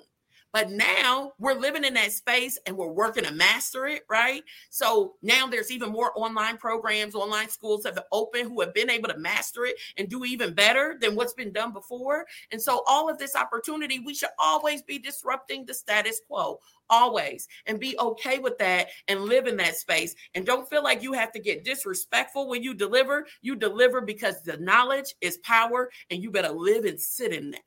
[0.54, 4.44] But now we're living in that space and we're working to master it, right?
[4.70, 9.10] So now there's even more online programs, online schools have opened who have been able
[9.10, 12.26] to master it and do even better than what's been done before.
[12.52, 17.48] And so all of this opportunity, we should always be disrupting the status quo, always,
[17.66, 20.14] and be okay with that and live in that space.
[20.36, 23.26] And don't feel like you have to get disrespectful when you deliver.
[23.42, 27.60] You deliver because the knowledge is power and you better live and sit in that.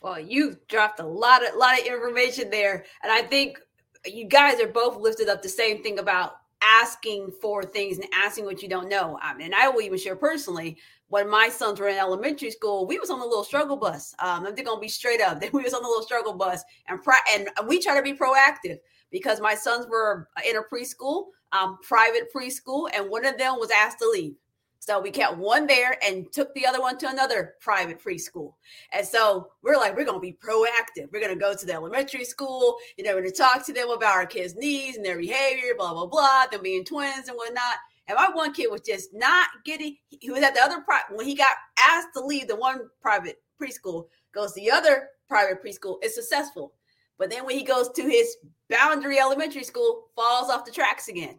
[0.00, 3.58] Well, you've dropped a lot of lot of information there, and I think
[4.04, 8.44] you guys are both lifted up the same thing about asking for things and asking
[8.44, 9.18] what you don't know.
[9.20, 10.78] I mean, I will even share personally
[11.08, 14.14] when my sons were in elementary school, we was on the little struggle bus.
[14.18, 15.40] Um, I'm gonna be straight up.
[15.40, 17.00] Then we was on the little struggle bus, and
[17.32, 18.78] and we try to be proactive
[19.10, 23.70] because my sons were in a preschool, um, private preschool, and one of them was
[23.70, 24.34] asked to leave.
[24.78, 28.54] So we kept one there and took the other one to another private preschool.
[28.92, 31.10] And so we're like, we're going to be proactive.
[31.12, 32.76] We're going to go to the elementary school.
[32.96, 35.74] You know, we're going to talk to them about our kids' needs and their behavior,
[35.76, 37.74] blah, blah, blah, them being twins and whatnot.
[38.06, 41.34] And my one kid was just not getting, he was at the other, when he
[41.34, 41.56] got
[41.88, 46.74] asked to leave the one private preschool, goes to the other private preschool, is successful.
[47.18, 48.36] But then when he goes to his
[48.70, 51.38] boundary elementary school, falls off the tracks again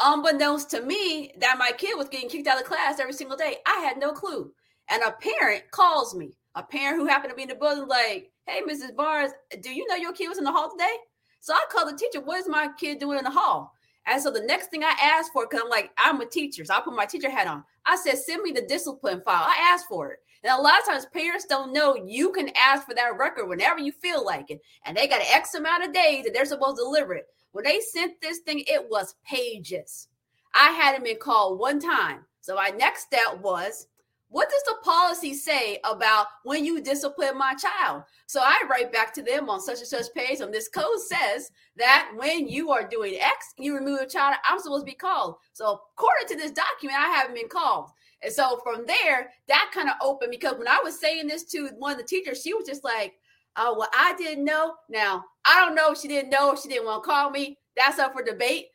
[0.00, 3.56] unbeknownst to me that my kid was getting kicked out of class every single day.
[3.66, 4.52] I had no clue.
[4.88, 8.30] And a parent calls me, a parent who happened to be in the building, like,
[8.46, 8.96] hey, Mrs.
[8.96, 10.94] Barnes, do you know your kid was in the hall today?
[11.40, 13.72] So I called the teacher, what is my kid doing in the hall?
[14.06, 16.74] And so the next thing I asked for, because I'm like, I'm a teacher, so
[16.74, 17.62] I put my teacher hat on.
[17.84, 19.44] I said, send me the discipline file.
[19.44, 20.18] I asked for it.
[20.42, 23.80] And a lot of times parents don't know you can ask for that record whenever
[23.80, 24.60] you feel like it.
[24.84, 27.26] And they got X amount of days that they're supposed to deliver it.
[27.58, 30.06] When they sent this thing, it was pages.
[30.54, 32.20] I had him in call one time.
[32.40, 33.88] So my next step was,
[34.28, 38.04] what does the policy say about when you discipline my child?
[38.28, 41.50] So I write back to them on such and such page, and this code says
[41.74, 45.34] that when you are doing X, you remove a child, I'm supposed to be called.
[45.52, 47.90] So according to this document, I haven't been called.
[48.22, 51.70] And so from there, that kind of opened because when I was saying this to
[51.76, 53.14] one of the teachers, she was just like,
[53.60, 54.74] Oh, well, I didn't know.
[54.88, 57.58] Now, I don't know if she didn't know if she didn't want to call me.
[57.74, 58.66] That's up for debate.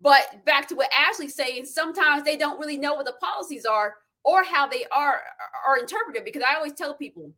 [0.00, 3.94] But back to what Ashley's saying, sometimes they don't really know what the policies are
[4.24, 5.20] or how they are
[5.66, 6.24] are interpreted.
[6.24, 7.32] Because I always tell people,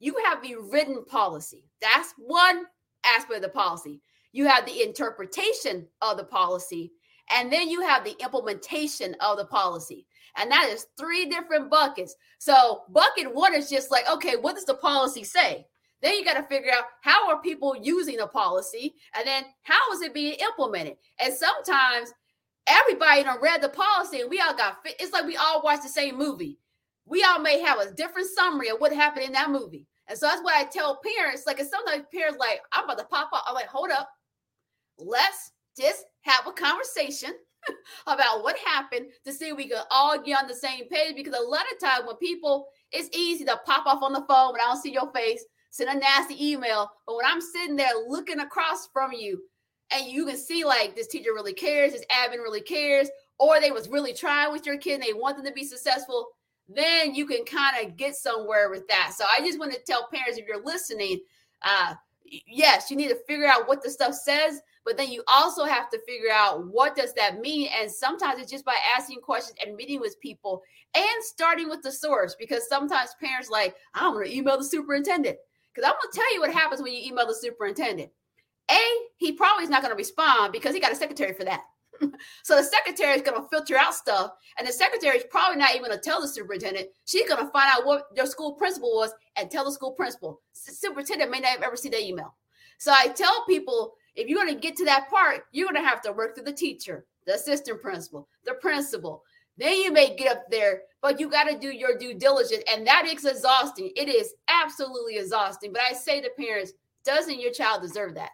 [0.00, 1.64] you have the written policy.
[1.80, 2.64] That's one
[3.06, 4.00] aspect of the policy.
[4.32, 6.90] You have the interpretation of the policy,
[7.30, 10.06] and then you have the implementation of the policy.
[10.36, 12.16] And that is three different buckets.
[12.38, 15.66] So bucket one is just like, okay, what does the policy say?
[16.04, 19.80] Then you got to figure out how are people using a policy and then how
[19.94, 20.96] is it being implemented.
[21.18, 22.12] And sometimes
[22.66, 25.88] everybody done read the policy and we all got it's like we all watch the
[25.88, 26.58] same movie.
[27.06, 29.86] We all may have a different summary of what happened in that movie.
[30.06, 33.04] And so that's why I tell parents, like, and sometimes parents like, I'm about to
[33.04, 33.44] pop up.
[33.48, 34.10] I'm like, hold up.
[34.98, 37.30] Let's just have a conversation
[38.06, 41.16] about what happened to see if we could all get on the same page.
[41.16, 44.52] Because a lot of times when people, it's easy to pop off on the phone
[44.52, 45.42] when I don't see your face
[45.74, 46.88] send a nasty email.
[47.04, 49.42] But when I'm sitting there looking across from you,
[49.90, 53.72] and you can see like this teacher really cares, this admin really cares, or they
[53.72, 56.28] was really trying with your kid and they want them to be successful,
[56.68, 59.14] then you can kind of get somewhere with that.
[59.16, 61.18] So I just want to tell parents if you're listening,
[61.62, 65.64] uh, yes, you need to figure out what the stuff says, but then you also
[65.64, 67.68] have to figure out what does that mean.
[67.80, 70.62] And sometimes it's just by asking questions and meeting with people
[70.94, 75.36] and starting with the source because sometimes parents like, I'm to email the superintendent
[75.74, 78.10] because I'm to tell you what happens when you email the superintendent.
[78.70, 78.80] A,
[79.16, 81.62] he probably is not to respond because he got a secretary for that.
[82.42, 85.90] so the secretary is to filter out stuff, and the secretary is probably not even
[85.90, 86.88] to tell the superintendent.
[87.04, 90.40] She's to find out what your school principal was and tell the school principal.
[90.66, 92.34] The superintendent may not have ever seen that email.
[92.78, 96.12] So I tell people if you're to get to that part, you're to have to
[96.12, 99.22] work through the teacher, the assistant principal, the principal.
[99.56, 102.86] Then you may get up there, but you got to do your due diligence, and
[102.86, 103.92] that is exhausting.
[103.96, 105.72] It is absolutely exhausting.
[105.72, 106.72] But I say to parents,
[107.04, 108.30] doesn't your child deserve that?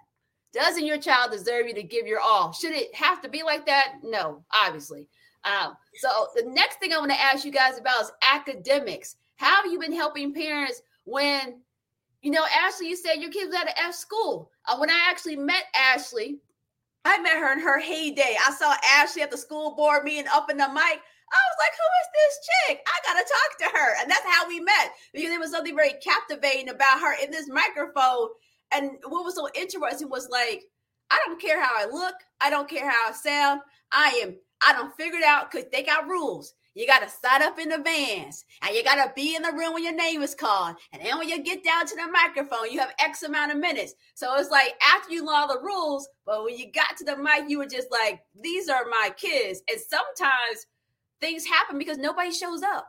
[0.53, 2.53] Doesn't your child deserve you to give your all?
[2.53, 3.95] Should it have to be like that?
[4.03, 5.07] No, obviously.
[5.45, 9.17] Um, so the next thing I want to ask you guys about is academics.
[9.37, 11.61] How have you been helping parents when,
[12.21, 14.51] you know, Ashley, you said your kids at an F school.
[14.67, 16.39] Uh, when I actually met Ashley,
[17.05, 18.37] I met her in her heyday.
[18.47, 21.01] I saw Ashley at the school board meeting up in the mic.
[21.33, 22.81] I was like, who is this chick?
[22.87, 24.03] I gotta talk to her.
[24.03, 27.49] And that's how we met because there was something very captivating about her in this
[27.49, 28.29] microphone
[28.73, 30.65] and what was so interesting was like,
[31.11, 33.61] I don't care how I look, I don't care how I sound.
[33.93, 34.37] I am,
[34.67, 36.55] I don't figure it out because they got rules.
[36.75, 39.75] You got to sign up in advance and you got to be in the room
[39.75, 40.77] when your name is called.
[40.93, 43.95] And then when you get down to the microphone, you have X amount of minutes.
[44.15, 47.17] So it's like after you learn all the rules, but when you got to the
[47.17, 49.63] mic, you were just like, these are my kids.
[49.69, 50.67] And sometimes
[51.21, 52.87] things happen because nobody shows up.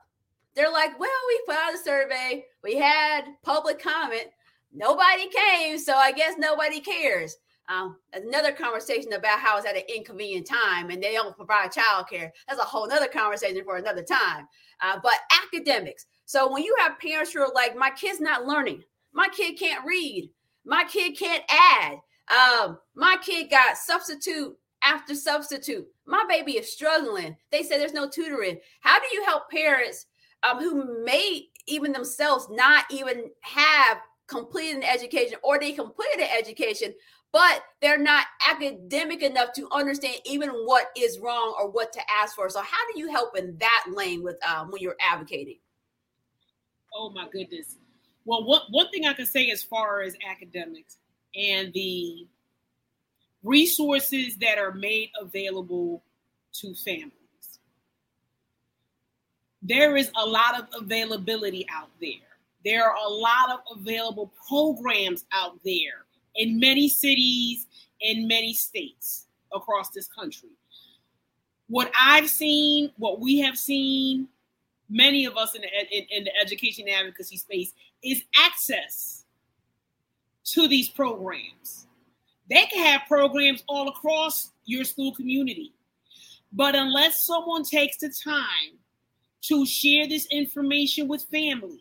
[0.56, 4.28] They're like, well, we put out a survey, we had public comment,
[4.74, 7.38] nobody came, so I guess nobody cares.
[7.72, 12.30] Um, another conversation about how it's at an inconvenient time and they don't provide childcare.
[12.48, 14.46] That's a whole other conversation for another time.
[14.82, 15.14] Uh, but
[15.46, 16.06] academics.
[16.26, 19.86] So when you have parents who are like, my kid's not learning, my kid can't
[19.86, 20.30] read,
[20.66, 24.54] my kid can't add, um, my kid got substitute
[24.84, 27.38] after substitute, my baby is struggling.
[27.52, 28.60] They say there's no tutoring.
[28.82, 30.08] How do you help parents
[30.44, 34.00] um, who may even themselves not even have
[34.32, 36.94] completed an education or they completed an education,
[37.32, 42.36] but they're not academic enough to understand even what is wrong or what to ask
[42.36, 42.50] for.
[42.50, 45.58] So, how do you help in that lane with um, when you're advocating?
[46.94, 47.78] Oh my goodness.
[48.26, 50.98] Well, what one thing I can say as far as academics
[51.36, 52.28] and the
[53.44, 56.04] resources that are made available
[56.54, 57.12] to families.
[59.62, 62.12] There is a lot of availability out there.
[62.64, 67.68] There are a lot of available programs out there in many cities,
[68.00, 70.50] in many states across this country.
[71.68, 74.28] What I've seen, what we have seen,
[74.90, 79.26] many of us in the, in, in the education advocacy space, is access
[80.44, 81.88] to these programs.
[82.50, 85.74] They can have programs all across your school community.
[86.52, 88.78] But unless someone takes the time
[89.44, 91.80] to share this information with families,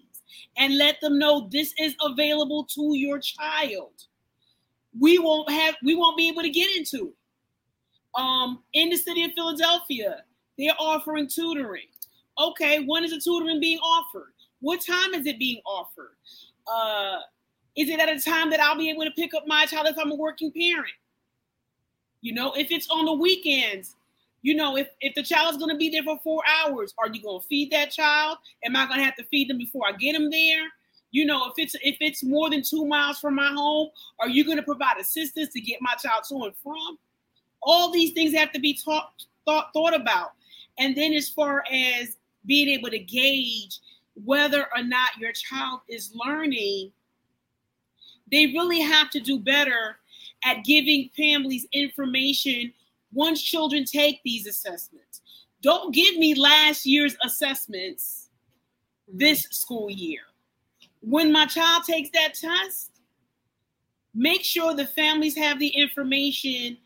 [0.56, 3.92] and let them know this is available to your child.
[4.98, 7.14] We won't have we won't be able to get into it.
[8.20, 10.24] Um, in the city of Philadelphia,
[10.58, 11.86] they're offering tutoring.
[12.38, 14.32] Okay, when is the tutoring being offered?
[14.60, 16.16] What time is it being offered?
[16.66, 17.20] Uh,
[17.76, 19.98] is it at a time that I'll be able to pick up my child if
[19.98, 20.92] I'm a working parent?
[22.20, 23.96] You know, if it's on the weekends,
[24.42, 27.22] you know, if, if the child's going to be there for four hours, are you
[27.22, 28.38] going to feed that child?
[28.64, 30.66] Am I going to have to feed them before I get them there?
[31.10, 33.88] You know, if it's if it's more than two miles from my home,
[34.20, 36.98] are you going to provide assistance to get my child to and from?
[37.62, 39.12] All these things have to be taught,
[39.44, 40.32] thought thought about.
[40.78, 43.78] And then as far as being able to gauge
[44.24, 46.92] whether or not your child is learning,
[48.30, 49.98] they really have to do better
[50.44, 52.72] at giving families information
[53.12, 55.20] once children take these assessments.
[55.62, 58.28] Don't give me last year's assessments
[59.12, 60.20] this school year.
[61.00, 62.90] When my child takes that test,
[64.14, 66.76] make sure the families have the information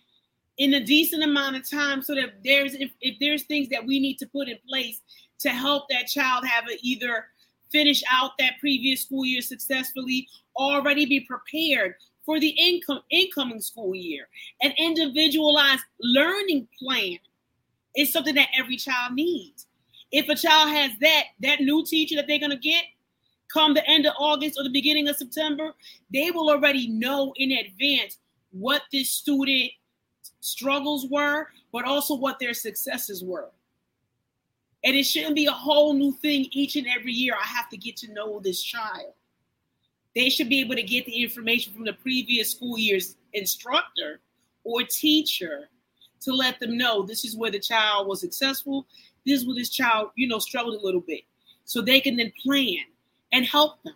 [0.58, 3.98] in a decent amount of time so that there's if, if there's things that we
[3.98, 5.00] need to put in place
[5.40, 7.26] to help that child have a, either
[7.72, 13.94] finish out that previous school year successfully already be prepared for the income incoming school
[13.94, 14.28] year.
[14.62, 17.18] An individualized learning plan
[17.96, 19.66] is something that every child needs.
[20.12, 22.84] If a child has that, that new teacher that they're gonna get
[23.54, 25.72] come the end of August or the beginning of September,
[26.12, 28.18] they will already know in advance
[28.50, 29.70] what this student
[30.40, 33.50] struggles were, but also what their successes were.
[34.82, 37.34] And it shouldn't be a whole new thing each and every year.
[37.40, 39.14] I have to get to know this child.
[40.14, 44.20] They should be able to get the information from the previous school year's instructor
[44.62, 45.68] or teacher
[46.20, 48.86] to let them know this is where the child was successful,
[49.26, 51.22] this is where this child, you know, struggled a little bit.
[51.64, 52.84] So they can then plan
[53.34, 53.94] and help them.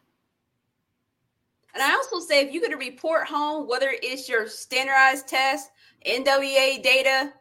[1.72, 5.70] And I also say if you get a report home, whether it's your standardized test,
[6.04, 7.32] NWEA data,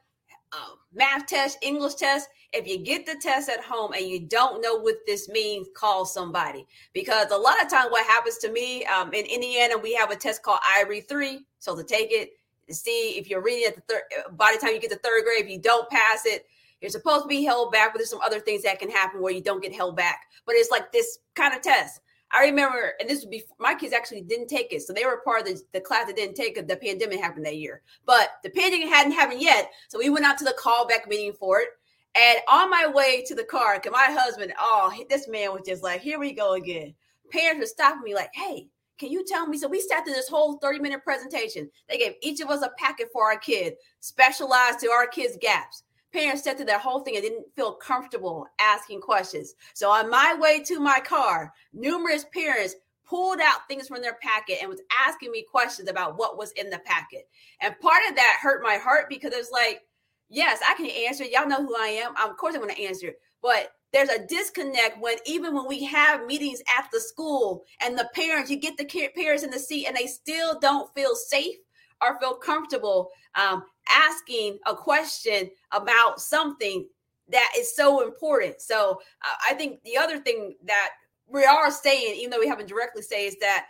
[0.53, 4.61] uh, math test, English test, if you get the test at home and you don't
[4.61, 6.67] know what this means, call somebody.
[6.93, 10.15] Because a lot of times, what happens to me um, in Indiana, we have a
[10.15, 11.39] test called IREAD-3.
[11.59, 12.31] So to take it,
[12.69, 15.45] see if you're reading at the third, by the time you get to third grade,
[15.45, 16.45] if you don't pass it,
[16.81, 19.33] you're supposed to be held back, but there's some other things that can happen where
[19.33, 20.21] you don't get held back.
[20.45, 22.01] But it's like this kind of test.
[22.31, 25.21] I remember, and this would be my kids actually didn't take it, so they were
[25.23, 26.67] part of the, the class that didn't take it.
[26.67, 30.37] The pandemic happened that year, but the pandemic hadn't happened yet, so we went out
[30.39, 31.69] to the callback meeting for it.
[32.15, 35.83] And on my way to the car, cause my husband, oh, this man was just
[35.83, 36.95] like, here we go again.
[37.31, 38.67] Parents were stopping me like, hey,
[38.97, 39.57] can you tell me?
[39.57, 41.69] So we sat through this whole 30 minute presentation.
[41.87, 45.83] They gave each of us a packet for our kid, specialized to our kids' gaps.
[46.13, 49.55] Parents sat through that whole thing and didn't feel comfortable asking questions.
[49.73, 52.75] So on my way to my car, numerous parents
[53.07, 56.69] pulled out things from their packet and was asking me questions about what was in
[56.69, 57.27] the packet.
[57.61, 59.81] And part of that hurt my heart because it was like,
[60.29, 61.23] yes, I can answer.
[61.23, 62.13] Y'all know who I am.
[62.17, 63.13] Of course, I'm going to answer.
[63.41, 68.09] But there's a disconnect when even when we have meetings at the school and the
[68.13, 71.55] parents, you get the parents in the seat and they still don't feel safe
[72.01, 76.87] or feel comfortable um, asking a question about something
[77.29, 78.61] that is so important.
[78.61, 80.91] So uh, I think the other thing that
[81.27, 83.65] we are saying, even though we haven't directly say, is that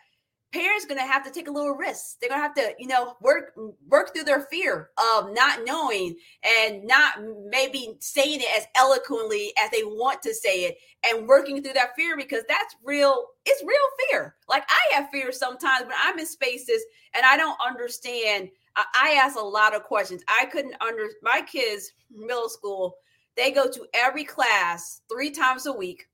[0.53, 2.20] parents going to have to take a little risk.
[2.20, 3.53] They're going to have to, you know, work
[3.88, 7.15] work through their fear of not knowing and not
[7.49, 11.95] maybe saying it as eloquently as they want to say it and working through that
[11.95, 13.78] fear because that's real it's real
[14.09, 14.36] fear.
[14.47, 19.36] Like I have fear sometimes when I'm in spaces and I don't understand I ask
[19.38, 20.23] a lot of questions.
[20.28, 22.95] I couldn't under my kids middle school,
[23.36, 26.07] they go to every class 3 times a week.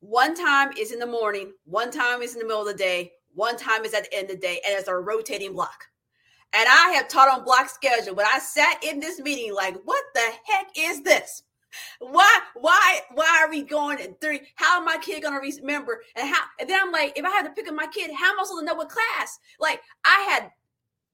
[0.00, 3.12] One time is in the morning, one time is in the middle of the day,
[3.34, 5.86] one time is at the end of the day, and it's a rotating block.
[6.52, 10.04] And I have taught on block schedule, but I sat in this meeting like, what
[10.14, 11.44] the heck is this?
[12.00, 14.40] Why, why, why are we going in three?
[14.56, 16.02] How am my kid gonna remember?
[16.16, 18.32] And how and then I'm like, if I had to pick up my kid, how
[18.32, 19.38] am I supposed to know what class?
[19.58, 20.50] Like I had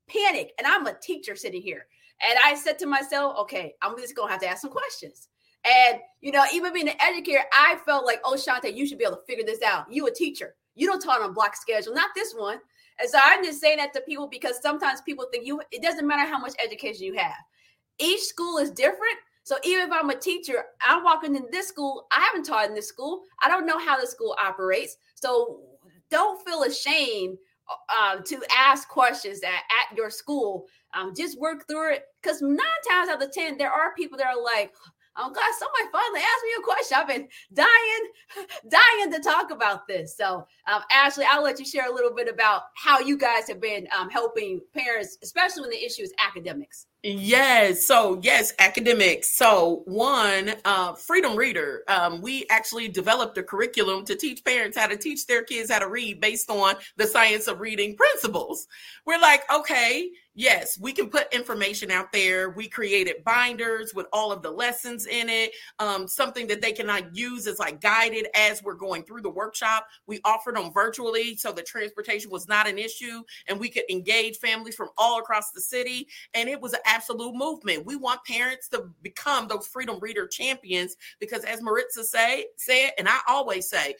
[0.08, 1.86] panic, and I'm a teacher sitting here.
[2.26, 5.28] And I said to myself, okay, I'm just gonna have to ask some questions.
[5.64, 9.04] And you know, even being an educator, I felt like, oh, Shante, you should be
[9.04, 9.92] able to figure this out.
[9.92, 10.54] You a teacher.
[10.74, 12.58] You don't taught on block schedule, not this one.
[13.00, 16.06] And so I'm just saying that to people because sometimes people think you it doesn't
[16.06, 17.36] matter how much education you have.
[17.98, 19.16] Each school is different.
[19.42, 22.74] So even if I'm a teacher, I'm walking in this school, I haven't taught in
[22.74, 23.22] this school.
[23.40, 24.96] I don't know how the school operates.
[25.14, 25.60] So
[26.10, 27.38] don't feel ashamed
[27.96, 30.66] um, to ask questions at, at your school.
[30.94, 32.58] Um, just work through it because nine
[32.88, 34.72] times out of ten, there are people that are like,
[35.18, 36.98] oh God, somebody finally asked me a question.
[36.98, 40.16] I've been dying, dying to talk about this.
[40.16, 43.60] So, um, Ashley, I'll let you share a little bit about how you guys have
[43.60, 46.86] been um, helping parents, especially when the issue is academics.
[47.04, 47.86] Yes.
[47.86, 49.36] So yes, academics.
[49.36, 51.84] So one, uh, Freedom Reader.
[51.86, 55.78] Um, we actually developed a curriculum to teach parents how to teach their kids how
[55.78, 58.66] to read based on the science of reading principles.
[59.06, 62.50] We're like, okay, yes, we can put information out there.
[62.50, 65.50] We created binders with all of the lessons in it.
[65.80, 69.88] Um, something that they can use as like guided as we're going through the workshop.
[70.06, 74.38] We offered them virtually so the transportation was not an issue and we could engage
[74.38, 76.06] families from all across the city.
[76.34, 77.84] And it was an absolute movement.
[77.84, 83.08] We want parents to become those freedom reader champions because as Maritza say, said, and
[83.08, 83.96] I always say,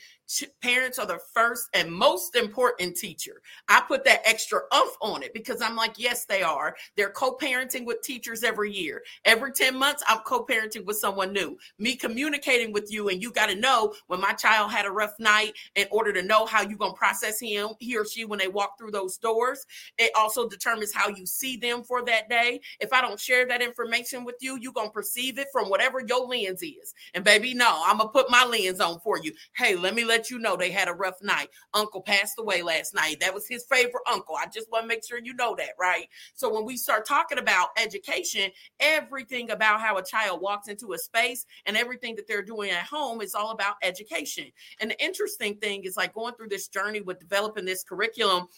[0.61, 3.43] parents are the first and most important teacher.
[3.69, 6.77] I put that extra umph on it because I'm like, yes, they are.
[6.97, 9.03] They're co-parenting with teachers every year.
[9.25, 11.57] Every 10 months, I'm co-parenting with someone new.
[11.79, 15.19] Me communicating with you, and you got to know when my child had a rough
[15.19, 18.49] night in order to know how you're gonna process him, he or she when they
[18.49, 19.67] walk through those doors.
[19.97, 22.61] It also determines how you see them for that day.
[22.81, 26.27] If I don't share that information with you, you're gonna perceive it from whatever your
[26.27, 26.95] lens is.
[27.15, 29.33] And baby, no, I'm gonna put my lens on for you.
[29.57, 31.49] Hey, let me let let you know they had a rough night.
[31.75, 33.21] Uncle passed away last night.
[33.21, 34.35] That was his favorite uncle.
[34.35, 36.09] I just want to make sure you know that, right?
[36.35, 38.51] So when we start talking about education,
[38.81, 42.83] everything about how a child walks into a space and everything that they're doing at
[42.83, 44.47] home is all about education.
[44.81, 48.49] And the interesting thing is like going through this journey with developing this curriculum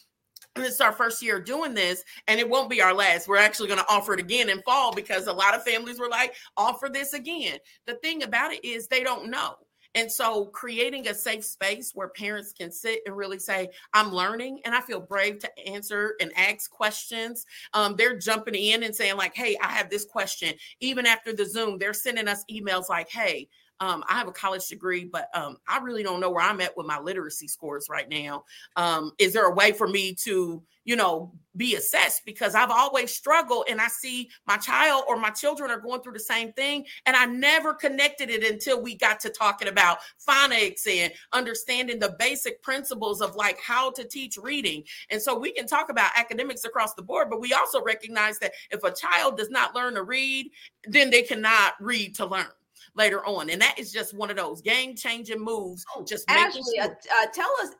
[0.56, 3.68] and it's our first year doing this and it won't be our last we're actually
[3.68, 6.88] going to offer it again in fall because a lot of families were like offer
[6.90, 9.54] this again the thing about it is they don't know
[9.94, 14.60] And so, creating a safe space where parents can sit and really say, I'm learning
[14.64, 17.44] and I feel brave to answer and ask questions.
[17.74, 20.54] Um, they're jumping in and saying, like, hey, I have this question.
[20.80, 23.48] Even after the Zoom, they're sending us emails like, hey,
[23.80, 26.76] um, I have a college degree, but um, I really don't know where I'm at
[26.76, 28.44] with my literacy scores right now.
[28.76, 32.26] Um, is there a way for me to, you know, be assessed?
[32.26, 36.12] Because I've always struggled and I see my child or my children are going through
[36.12, 36.84] the same thing.
[37.06, 42.16] And I never connected it until we got to talking about phonics and understanding the
[42.18, 44.84] basic principles of like how to teach reading.
[45.08, 48.52] And so we can talk about academics across the board, but we also recognize that
[48.70, 50.50] if a child does not learn to read,
[50.84, 52.46] then they cannot read to learn
[52.94, 53.50] later on.
[53.50, 55.84] And that is just one of those game changing moves.
[55.94, 56.84] Oh, just Ashley, sure.
[56.84, 57.70] uh, uh, tell us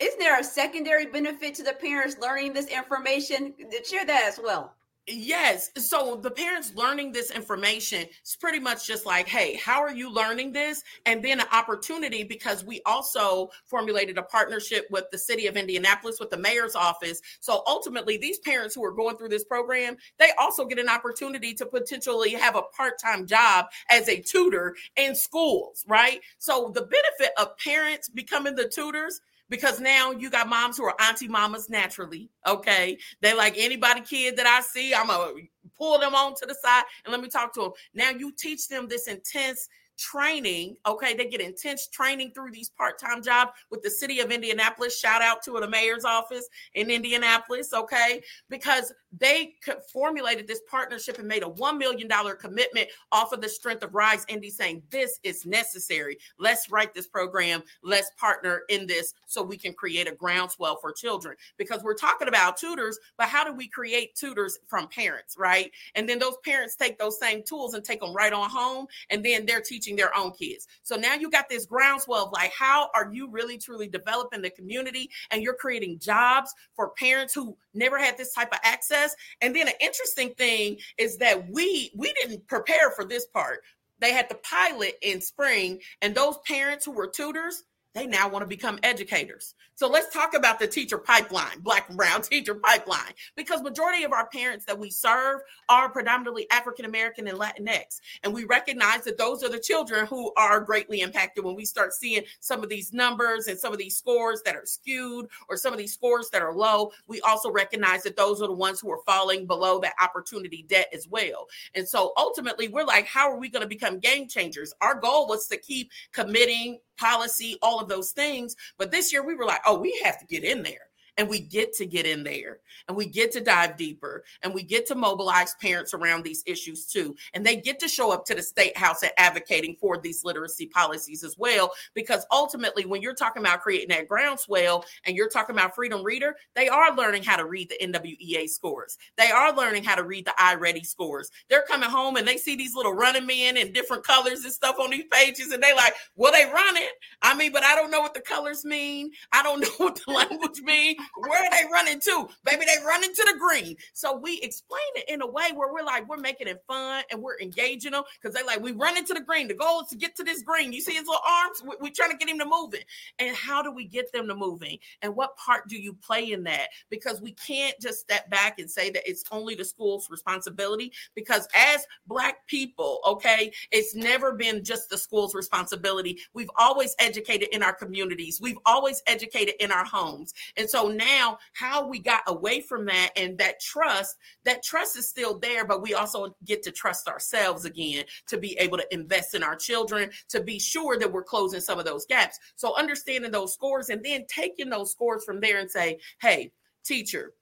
[0.00, 3.52] is there a secondary benefit to the parents learning this information?
[3.84, 4.74] Share that as well.
[5.10, 5.70] Yes.
[5.78, 10.12] So the parents learning this information is pretty much just like, hey, how are you
[10.12, 10.82] learning this?
[11.06, 16.20] And then an opportunity because we also formulated a partnership with the city of Indianapolis,
[16.20, 17.22] with the mayor's office.
[17.40, 21.54] So ultimately, these parents who are going through this program, they also get an opportunity
[21.54, 26.20] to potentially have a part time job as a tutor in schools, right?
[26.36, 30.94] So the benefit of parents becoming the tutors because now you got moms who are
[31.00, 32.30] auntie mamas naturally.
[32.46, 32.98] Okay.
[33.20, 36.54] They like anybody kid that I see, I'm going to pull them on to the
[36.54, 37.72] side and let me talk to them.
[37.94, 39.68] Now you teach them this intense
[39.98, 40.76] training.
[40.86, 44.98] Okay, they get intense training through these part-time jobs with the city of Indianapolis.
[44.98, 47.72] Shout out to the mayor's office in Indianapolis.
[47.74, 49.54] Okay, because they
[49.92, 54.24] formulated this partnership and made a $1 million commitment off of the strength of Rise
[54.28, 56.18] Indy saying this is necessary.
[56.38, 57.62] Let's write this program.
[57.82, 62.28] Let's partner in this so we can create a groundswell for children because we're talking
[62.28, 65.70] about tutors, but how do we create tutors from parents, right?
[65.94, 69.24] And then those parents take those same tools and take them right on home and
[69.24, 70.66] then they're teaching their own kids.
[70.82, 74.50] So now you got this groundswell of like, how are you really truly developing the
[74.50, 79.14] community and you're creating jobs for parents who never had this type of access.
[79.40, 83.62] And then an interesting thing is that we we didn't prepare for this part.
[84.00, 87.64] They had the pilot in spring, and those parents who were tutors,
[87.94, 89.54] they now want to become educators.
[89.74, 94.12] So let's talk about the teacher pipeline, black and brown teacher pipeline, because majority of
[94.12, 98.00] our parents that we serve are predominantly African American and Latinx.
[98.22, 101.94] And we recognize that those are the children who are greatly impacted when we start
[101.94, 105.72] seeing some of these numbers and some of these scores that are skewed or some
[105.72, 106.92] of these scores that are low.
[107.06, 110.88] We also recognize that those are the ones who are falling below that opportunity debt
[110.92, 111.46] as well.
[111.74, 114.74] And so ultimately, we're like, how are we going to become game changers?
[114.80, 118.56] Our goal was to keep committing policy, all of those things.
[118.76, 120.87] But this year we were like, oh, we have to get in there
[121.18, 124.62] and we get to get in there and we get to dive deeper and we
[124.62, 127.14] get to mobilize parents around these issues too.
[127.34, 130.66] And they get to show up to the state house and advocating for these literacy
[130.66, 135.56] policies as well because ultimately when you're talking about creating that groundswell and you're talking
[135.56, 138.96] about freedom reader they are learning how to read the nwea scores.
[139.16, 141.30] They are learning how to read the iReady scores.
[141.50, 144.76] They're coming home and they see these little running men in different colors and stuff
[144.78, 146.88] on these pages and they like well they running.
[147.22, 149.10] I mean but i don't know what the colors mean.
[149.32, 152.28] I don't know what the language mean where are they running to?
[152.44, 153.76] Baby, they running to the green.
[153.92, 157.22] So we explain it in a way where we're like, we're making it fun and
[157.22, 159.48] we're engaging them because they like, we run into the green.
[159.48, 160.72] The goal is to get to this green.
[160.72, 161.62] You see his little arms?
[161.64, 162.80] We're we trying to get him to moving.
[163.18, 164.78] And how do we get them to moving?
[165.02, 166.68] And what part do you play in that?
[166.90, 171.48] Because we can't just step back and say that it's only the school's responsibility because
[171.54, 176.18] as black people, okay, it's never been just the school's responsibility.
[176.34, 178.40] We've always educated in our communities.
[178.40, 180.34] We've always educated in our homes.
[180.56, 185.08] And so now how we got away from that and that trust, that trust is
[185.08, 189.34] still there, but we also get to trust ourselves again to be able to invest
[189.34, 192.38] in our children, to be sure that we're closing some of those gaps.
[192.56, 196.52] So understanding those scores and then taking those scores from there and say, hey,
[196.84, 197.32] teacher,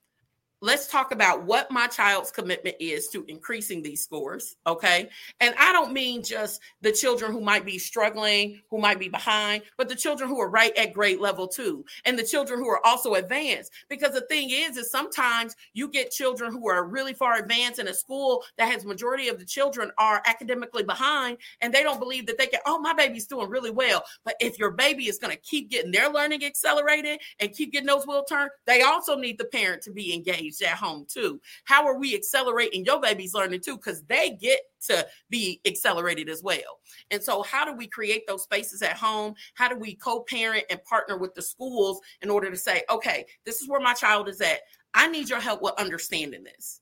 [0.62, 4.56] let's talk about what my child's commitment is to increasing these scores.
[4.66, 5.08] Okay.
[5.40, 9.62] And I don't mean just the children who might be struggling, who might be behind,
[9.76, 12.84] but the children who are right at grade level too, and the children who are
[12.86, 13.72] also advanced.
[13.88, 17.88] Because the thing is, is sometimes you get children who are really far advanced in
[17.88, 22.26] a school that has majority of the children are academically behind and they don't believe
[22.26, 24.04] that they can, oh, my baby's doing really well.
[24.24, 27.86] But if your baby is going to keep getting their learning accelerated and keep getting
[27.86, 31.40] those wheel turned, they also need the parent to be engaged at home too.
[31.64, 33.76] How are we accelerating your baby's learning too?
[33.76, 36.80] Because they get to be accelerated as well.
[37.10, 39.34] And so, how do we create those spaces at home?
[39.54, 43.26] How do we co parent and partner with the schools in order to say, okay,
[43.44, 44.60] this is where my child is at.
[44.94, 46.80] I need your help with understanding this.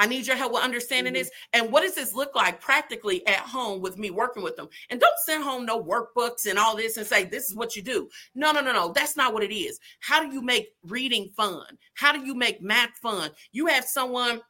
[0.00, 1.20] I need your help with understanding mm-hmm.
[1.20, 1.30] this.
[1.52, 4.68] And what does this look like practically at home with me working with them?
[4.88, 7.82] And don't send home no workbooks and all this and say, this is what you
[7.82, 8.08] do.
[8.34, 8.92] No, no, no, no.
[8.94, 9.78] That's not what it is.
[10.00, 11.76] How do you make reading fun?
[11.92, 13.30] How do you make math fun?
[13.52, 14.40] You have someone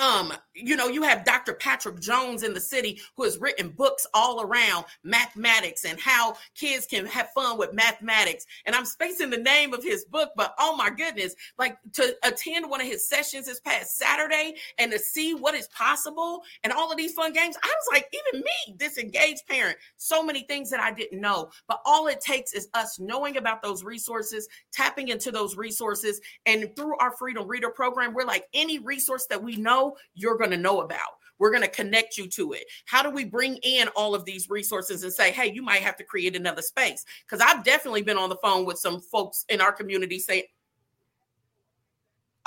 [0.00, 1.54] um, you know, you have Dr.
[1.54, 6.86] Patrick Jones in the city who has written books all around mathematics and how kids
[6.86, 8.46] can have fun with mathematics.
[8.64, 12.68] And I'm spacing the name of his book, but oh my goodness, like to attend
[12.68, 16.90] one of his sessions this past Saturday and to see what is possible and all
[16.90, 20.70] of these fun games, I was like, even me, this engaged parent, so many things
[20.70, 21.50] that I didn't know.
[21.68, 26.20] But all it takes is us knowing about those resources, tapping into those resources.
[26.44, 30.50] And through our Freedom Reader program, we're like, any resource that we know you're going
[30.50, 31.00] to know about.
[31.38, 32.64] We're going to connect you to it.
[32.86, 35.96] How do we bring in all of these resources and say, hey, you might have
[35.96, 37.04] to create another space?
[37.26, 40.44] Because I've definitely been on the phone with some folks in our community saying,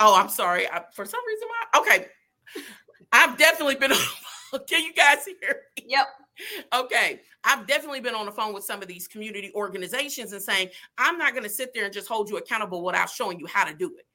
[0.00, 0.68] oh, I'm sorry.
[0.68, 2.06] I, for some reason, my, okay.
[3.12, 3.92] I've definitely been
[4.52, 4.60] on.
[4.66, 5.84] Can you guys hear me?
[5.86, 6.06] Yep.
[6.74, 7.20] Okay.
[7.44, 11.16] I've definitely been on the phone with some of these community organizations and saying, I'm
[11.16, 13.74] not going to sit there and just hold you accountable without showing you how to
[13.74, 14.06] do it.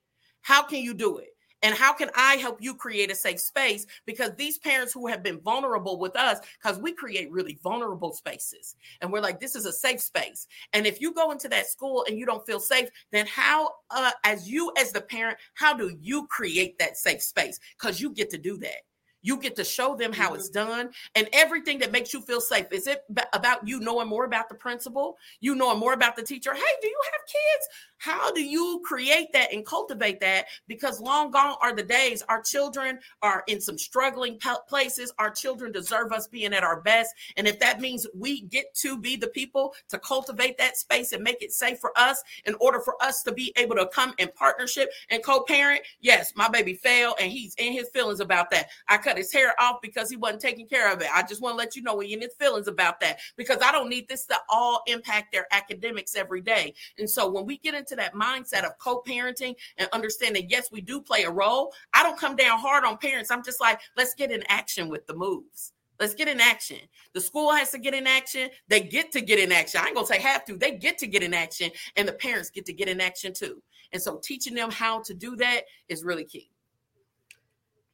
[0.41, 1.34] How can you do it?
[1.65, 3.87] And how can I help you create a safe space?
[4.05, 8.75] Because these parents who have been vulnerable with us, because we create really vulnerable spaces.
[9.01, 10.45] And we're like, this is a safe space.
[10.73, 14.11] And if you go into that school and you don't feel safe, then how, uh,
[14.23, 17.59] as you, as the parent, how do you create that safe space?
[17.79, 18.83] Because you get to do that.
[19.25, 20.69] You get to show them how it's mm-hmm.
[20.69, 22.67] done and everything that makes you feel safe.
[22.71, 23.03] Is it
[23.33, 25.17] about you knowing more about the principal?
[25.39, 26.53] You knowing more about the teacher?
[26.53, 27.67] Hey, do you have kids?
[27.97, 30.45] How do you create that and cultivate that?
[30.67, 35.11] Because long gone are the days our children are in some struggling places.
[35.17, 37.15] Our children deserve us being at our best.
[37.35, 41.23] And if that means we get to be the people to cultivate that space and
[41.23, 44.29] make it safe for us in order for us to be able to come in
[44.35, 48.67] partnership and co parent, yes, my baby failed and he's in his feelings about that.
[48.87, 51.07] I cut his hair off because he wasn't taking care of it.
[51.13, 53.89] I just want to let you know when you're feelings about that because I don't
[53.89, 56.73] need this to all impact their academics every day.
[56.97, 60.81] And so when we get into into that mindset of co-parenting and understanding, yes, we
[60.81, 61.73] do play a role.
[61.93, 63.31] I don't come down hard on parents.
[63.31, 65.73] I'm just like, let's get in action with the moves.
[65.99, 66.79] Let's get in action.
[67.13, 68.49] The school has to get in action.
[68.67, 69.79] They get to get in action.
[69.81, 70.57] I ain't gonna say have to.
[70.57, 73.63] They get to get in action, and the parents get to get in action too.
[73.93, 76.49] And so, teaching them how to do that is really key.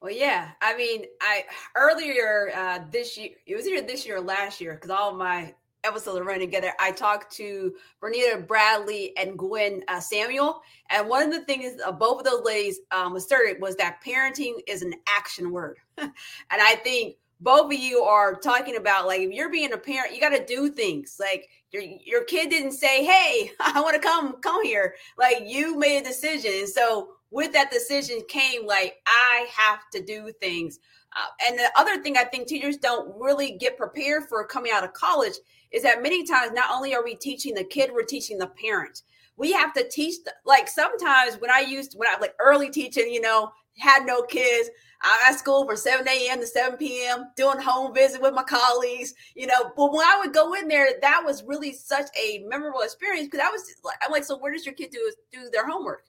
[0.01, 0.49] Well, yeah.
[0.61, 1.43] I mean, I
[1.75, 5.53] earlier uh, this year, it was either this year or last year, because all my
[5.83, 10.61] episodes are running together, I talked to Bernita Bradley and Gwen uh, Samuel.
[10.89, 14.55] And one of the things uh, both of those ladies um, asserted was that parenting
[14.67, 15.77] is an action word.
[15.97, 16.11] and
[16.51, 20.21] I think both of you are talking about like if you're being a parent, you
[20.21, 21.17] got to do things.
[21.19, 25.77] Like your your kid didn't say, "Hey, I want to come come here." Like you
[25.77, 30.79] made a decision, and so with that decision came like I have to do things.
[31.15, 34.83] Uh, and the other thing I think teachers don't really get prepared for coming out
[34.83, 35.33] of college
[35.71, 39.01] is that many times not only are we teaching the kid, we're teaching the parent.
[39.37, 43.11] We have to teach, the, like sometimes when I used, when I like early teaching,
[43.11, 44.69] you know, had no kids.
[45.01, 46.39] I'm at school from 7 a.m.
[46.41, 49.71] to 7 p.m., doing home visit with my colleagues, you know.
[49.75, 53.39] But when I would go in there, that was really such a memorable experience because
[53.43, 56.03] I was like, I'm like, so where does your kid do do their homework?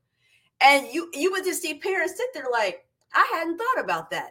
[0.63, 2.85] And you you would just see parents sit there like,
[3.15, 4.31] I hadn't thought about that.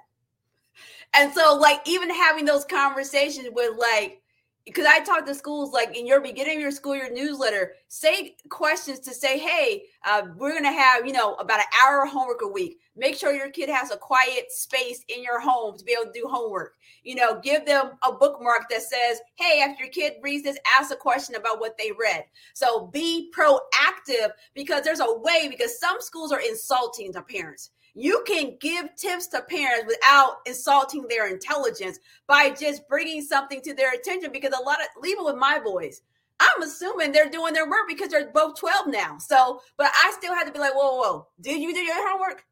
[1.13, 4.21] And so, like, even having those conversations with like
[4.65, 8.35] because I talk to schools like in your beginning of your school your newsletter, say
[8.49, 12.41] questions to say, hey, uh, we're gonna have you know about an hour of homework
[12.43, 12.79] a week.
[12.95, 16.19] Make sure your kid has a quiet space in your home to be able to
[16.19, 16.75] do homework.
[17.03, 20.91] You know, give them a bookmark that says, hey, after your kid reads this, ask
[20.91, 22.25] a question about what they read.
[22.53, 28.23] So be proactive because there's a way because some schools are insulting to parents you
[28.25, 33.93] can give tips to parents without insulting their intelligence by just bringing something to their
[33.93, 34.31] attention.
[34.31, 36.01] Because a lot of, even with my boys,
[36.39, 39.17] I'm assuming they're doing their work because they're both 12 now.
[39.19, 41.27] So, but I still had to be like, whoa, whoa, whoa.
[41.41, 42.45] did you do your homework?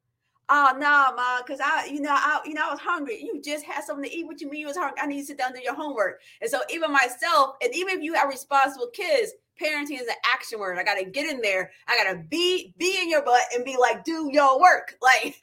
[0.52, 3.22] Oh no, ma, because I, you know, I, you know, I was hungry.
[3.22, 4.26] You just had something to eat.
[4.26, 5.00] What you mean you was hungry?
[5.00, 6.22] I need to sit down and do your homework.
[6.42, 10.60] And so even myself, and even if you have responsible kids, parenting is an action
[10.60, 10.80] word.
[10.80, 11.70] I gotta get in there.
[11.88, 14.96] I gotta be be in your butt and be like, do your work.
[15.04, 15.36] Like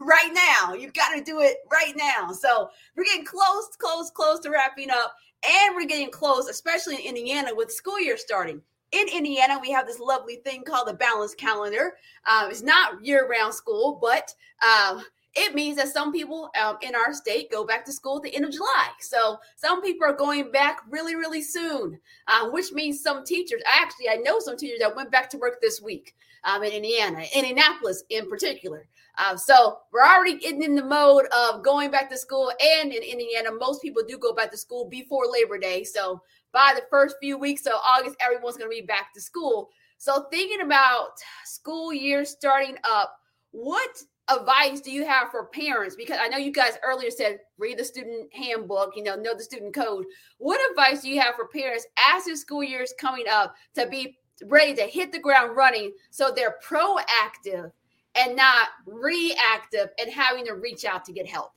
[0.00, 0.74] right now.
[0.74, 2.32] You gotta do it right now.
[2.32, 5.14] So we're getting close, close, close to wrapping up.
[5.44, 8.62] And we're getting close, especially in Indiana with school year starting.
[8.92, 11.94] In Indiana, we have this lovely thing called the balanced calendar.
[12.30, 15.02] Um, it's not year-round school, but um,
[15.34, 18.34] it means that some people um, in our state go back to school at the
[18.36, 18.88] end of July.
[19.00, 24.10] So some people are going back really, really soon, uh, which means some teachers, actually,
[24.10, 26.14] I know some teachers that went back to work this week
[26.44, 28.86] um, in Indiana, in Indianapolis in particular.
[29.18, 32.50] Uh, so we're already getting in the mode of going back to school.
[32.60, 35.84] And in Indiana, most people do go back to school before Labor Day.
[35.84, 36.22] So
[36.52, 39.70] by the first few weeks of August, everyone's going to be back to school.
[39.98, 41.10] So thinking about
[41.44, 43.14] school year starting up,
[43.52, 43.90] what
[44.28, 45.96] advice do you have for parents?
[45.96, 49.42] Because I know you guys earlier said read the student handbook, you know, know the
[49.42, 50.04] student code.
[50.38, 53.86] What advice do you have for parents as the school year is coming up to
[53.86, 57.70] be ready to hit the ground running so they're proactive
[58.14, 61.52] and not reactive and having to reach out to get help?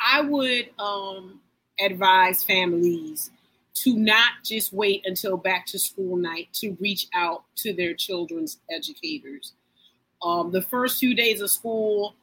[0.00, 1.40] I would um,
[1.80, 3.30] advise families
[3.76, 8.58] to not just wait until back to school night to reach out to their children's
[8.70, 9.52] educators.
[10.22, 12.14] Um, the first few days of school,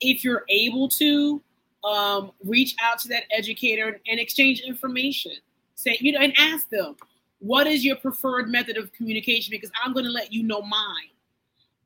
[0.00, 1.42] if you're able to,
[1.84, 5.32] um, reach out to that educator and exchange information.
[5.74, 6.96] Say, you know, and ask them,
[7.40, 9.50] what is your preferred method of communication?
[9.50, 11.10] Because I'm going to let you know mine.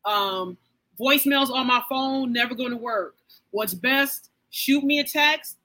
[0.04, 0.56] Um,
[1.00, 3.16] voicemails on my phone never going to work.
[3.50, 4.30] What's best?
[4.50, 5.57] Shoot me a text,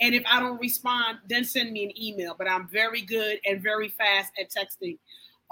[0.00, 2.34] and if I don't respond, then send me an email.
[2.36, 4.98] But I'm very good and very fast at texting.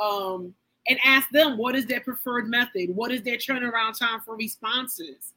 [0.03, 0.55] Um,
[0.89, 2.91] and ask them what is their preferred method?
[2.95, 5.35] What is their turnaround time for responses?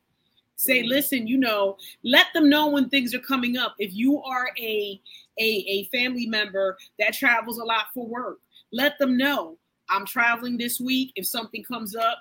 [0.55, 0.89] Say, mm-hmm.
[0.89, 3.75] listen, you know, let them know when things are coming up.
[3.79, 5.01] If you are a,
[5.39, 8.39] a, a family member that travels a lot for work,
[8.71, 9.57] let them know
[9.89, 11.11] I'm traveling this week.
[11.15, 12.19] If something comes up,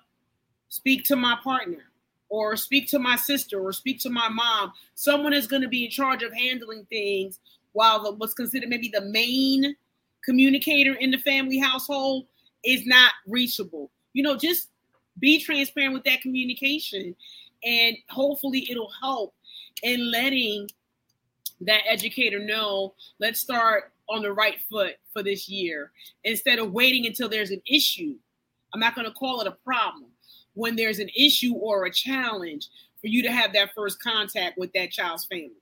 [0.68, 1.89] speak to my partner
[2.31, 4.72] or speak to my sister or speak to my mom.
[4.95, 7.41] Someone is going to be in charge of handling things
[7.72, 9.76] while the, what's considered maybe the main
[10.24, 12.26] communicator in the family household
[12.64, 13.91] is not reachable.
[14.12, 14.68] You know, just
[15.18, 17.14] be transparent with that communication
[17.64, 19.35] and hopefully it'll help
[19.83, 20.68] in letting
[21.62, 25.93] that educator know let's start on the right foot for this year
[26.24, 28.14] instead of waiting until there's an issue.
[28.72, 30.11] I'm not going to call it a problem.
[30.55, 32.68] When there's an issue or a challenge
[33.01, 35.53] for you to have that first contact with that child's family.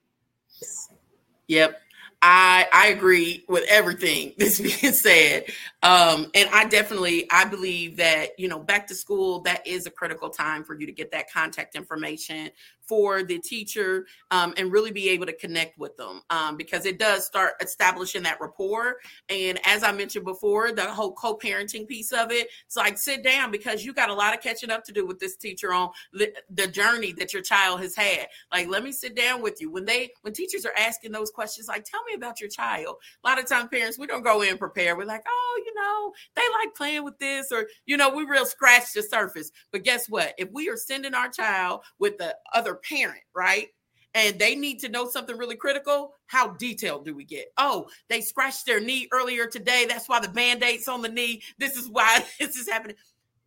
[1.46, 1.80] Yep.
[2.20, 5.44] I I agree with everything that's being said.
[5.82, 9.90] Um, and I definitely I believe that you know back to school that is a
[9.90, 12.50] critical time for you to get that contact information
[12.88, 16.98] for the teacher um, and really be able to connect with them um, because it
[16.98, 18.96] does start establishing that rapport.
[19.28, 23.50] And as I mentioned before, the whole co-parenting piece of it, it's like sit down
[23.50, 26.32] because you got a lot of catching up to do with this teacher on the,
[26.50, 28.26] the journey that your child has had.
[28.50, 31.68] Like, let me sit down with you when they when teachers are asking those questions.
[31.68, 32.96] Like, tell me about your child.
[33.22, 34.96] A lot of times, parents we don't go in prepared.
[34.96, 38.46] We're like, oh, you know, they like playing with this, or you know, we real
[38.46, 39.50] scratch the surface.
[39.72, 40.34] But guess what?
[40.38, 43.68] If we are sending our child with the other parent, right?
[44.14, 46.14] And they need to know something really critical.
[46.26, 47.52] How detailed do we get?
[47.56, 49.86] Oh, they scratched their knee earlier today.
[49.88, 51.42] That's why the band aid's on the knee.
[51.58, 52.96] This is why this is happening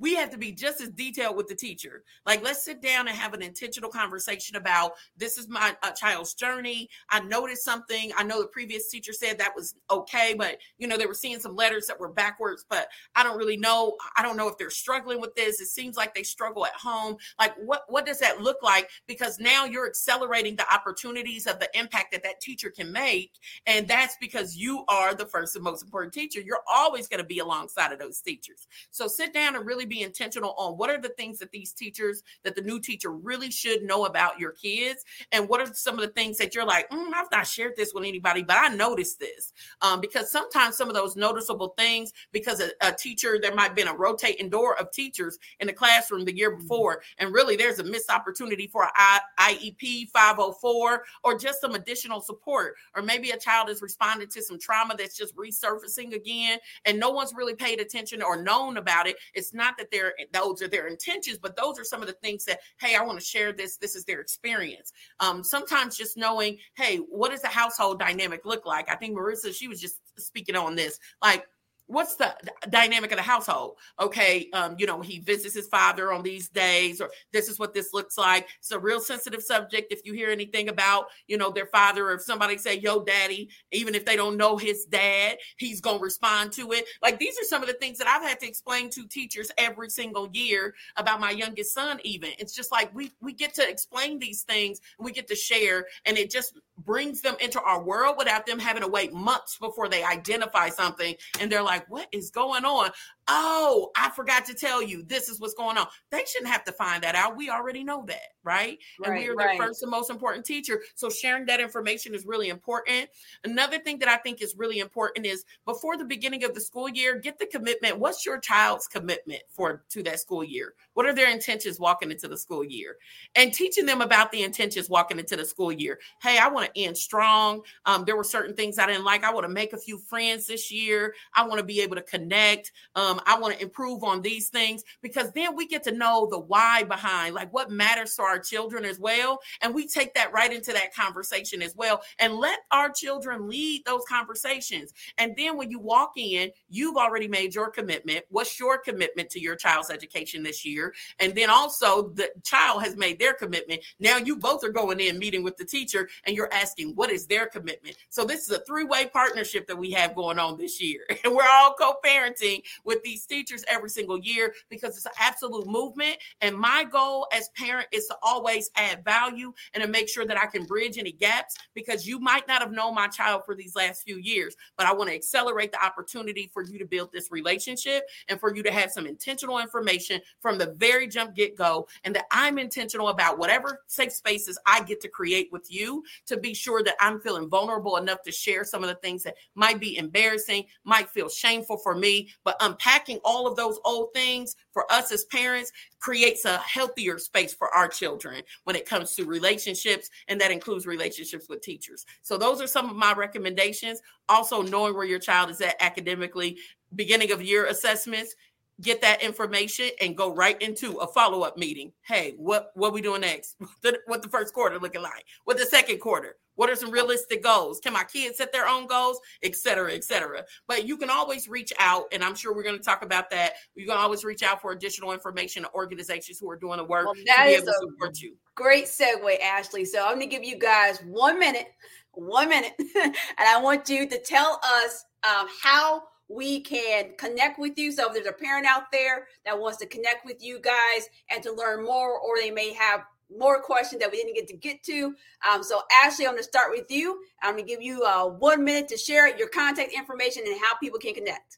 [0.01, 2.03] we have to be just as detailed with the teacher.
[2.25, 6.33] Like, let's sit down and have an intentional conversation about this is my uh, child's
[6.33, 6.89] journey.
[7.11, 8.11] I noticed something.
[8.17, 11.39] I know the previous teacher said that was okay, but you know, they were seeing
[11.39, 13.95] some letters that were backwards, but I don't really know.
[14.17, 15.61] I don't know if they're struggling with this.
[15.61, 17.17] It seems like they struggle at home.
[17.37, 18.89] Like, what, what does that look like?
[19.05, 23.33] Because now you're accelerating the opportunities of the impact that that teacher can make.
[23.67, 26.41] And that's because you are the first and most important teacher.
[26.41, 28.65] You're always going to be alongside of those teachers.
[28.89, 32.23] So sit down and really be intentional on what are the things that these teachers,
[32.43, 36.01] that the new teacher really should know about your kids, and what are some of
[36.01, 39.19] the things that you're like, mm, I've not shared this with anybody, but I noticed
[39.19, 39.51] this.
[39.81, 43.75] Um, because sometimes some of those noticeable things, because a, a teacher, there might have
[43.75, 46.61] been a rotating door of teachers in the classroom the year mm-hmm.
[46.61, 52.21] before, and really there's a missed opportunity for an IEP 504 or just some additional
[52.21, 56.97] support, or maybe a child has responded to some trauma that's just resurfacing again, and
[56.97, 59.17] no one's really paid attention or known about it.
[59.33, 62.45] It's not that their those are their intentions, but those are some of the things
[62.45, 63.77] that, hey, I want to share this.
[63.77, 64.93] This is their experience.
[65.19, 68.89] Um, sometimes just knowing, hey, what does the household dynamic look like?
[68.89, 70.99] I think Maritza, she was just speaking on this.
[71.21, 71.45] Like,
[71.91, 72.33] what's the
[72.69, 73.77] dynamic of the household?
[73.99, 77.73] Okay um, you know he visits his father on these days or this is what
[77.73, 78.47] this looks like.
[78.59, 82.13] It's a real sensitive subject if you hear anything about you know their father or
[82.13, 86.51] if somebody say yo daddy even if they don't know his dad he's to respond
[86.53, 86.85] to it.
[87.01, 89.89] Like these are some of the things that i've had to explain to teachers every
[89.89, 92.31] single year about my youngest son even.
[92.39, 96.17] It's just like we we get to explain these things we get to share and
[96.17, 100.03] it just brings them into our world without them having to wait months before they
[100.03, 102.91] identify something and they're like, what is going on?
[103.27, 105.87] Oh, I forgot to tell you, this is what's going on.
[106.09, 107.37] They shouldn't have to find that out.
[107.37, 108.77] We already know that, right?
[108.99, 109.57] right and we are right.
[109.57, 110.81] their first and most important teacher.
[110.95, 113.09] So sharing that information is really important.
[113.43, 116.89] Another thing that I think is really important is before the beginning of the school
[116.89, 117.99] year, get the commitment.
[117.99, 120.73] What's your child's commitment for to that school year?
[120.93, 122.97] What are their intentions walking into the school year?
[123.35, 125.99] And teaching them about the intentions walking into the school year.
[126.21, 127.61] Hey, I want end strong.
[127.85, 129.23] Um, there were certain things I didn't like.
[129.23, 131.13] I want to make a few friends this year.
[131.33, 132.71] I want to be able to connect.
[132.95, 136.39] Um, I want to improve on these things because then we get to know the
[136.39, 139.39] why behind like what matters to our children as well.
[139.61, 143.83] And we take that right into that conversation as well and let our children lead
[143.85, 144.93] those conversations.
[145.17, 148.25] And then when you walk in, you've already made your commitment.
[148.29, 150.93] What's your commitment to your child's education this year?
[151.19, 153.81] And then also the child has made their commitment.
[153.99, 157.25] Now you both are going in meeting with the teacher and you're asking what is
[157.25, 157.95] their commitment.
[158.09, 161.01] So this is a three-way partnership that we have going on this year.
[161.23, 166.17] And we're all co-parenting with these teachers every single year because it's an absolute movement.
[166.41, 170.37] And my goal as parent is to always add value and to make sure that
[170.37, 173.75] I can bridge any gaps because you might not have known my child for these
[173.75, 177.31] last few years, but I want to accelerate the opportunity for you to build this
[177.31, 181.87] relationship and for you to have some intentional information from the very jump get go
[182.03, 186.37] and that I'm intentional about whatever safe spaces I get to create with you to
[186.41, 189.79] be sure that I'm feeling vulnerable enough to share some of the things that might
[189.79, 194.91] be embarrassing, might feel shameful for me, but unpacking all of those old things for
[194.91, 200.09] us as parents creates a healthier space for our children when it comes to relationships,
[200.27, 202.05] and that includes relationships with teachers.
[202.21, 204.01] So, those are some of my recommendations.
[204.29, 206.57] Also, knowing where your child is at academically,
[206.95, 208.35] beginning of year assessments,
[208.81, 211.91] get that information and go right into a follow-up meeting.
[212.01, 213.55] Hey, what what we doing next?
[214.05, 215.25] what the first quarter looking like?
[215.45, 216.35] What the second quarter?
[216.55, 217.79] What are some realistic goals?
[217.79, 220.43] Can my kids set their own goals, et cetera, et cetera?
[220.67, 223.53] But you can always reach out, and I'm sure we're going to talk about that.
[223.73, 227.05] You can always reach out for additional information to organizations who are doing the work
[227.05, 228.35] well, that to be able to support you.
[228.55, 229.85] Great segue, Ashley.
[229.85, 231.67] So I'm going to give you guys one minute,
[232.11, 237.77] one minute, and I want you to tell us um, how we can connect with
[237.77, 237.91] you.
[237.91, 241.43] So if there's a parent out there that wants to connect with you guys and
[241.43, 243.01] to learn more, or they may have
[243.37, 245.15] more questions that we didn't get to get to.
[245.49, 247.21] Um, so Ashley, I'm going to start with you.
[247.41, 250.75] I'm going to give you uh, one minute to share your contact information and how
[250.77, 251.57] people can connect.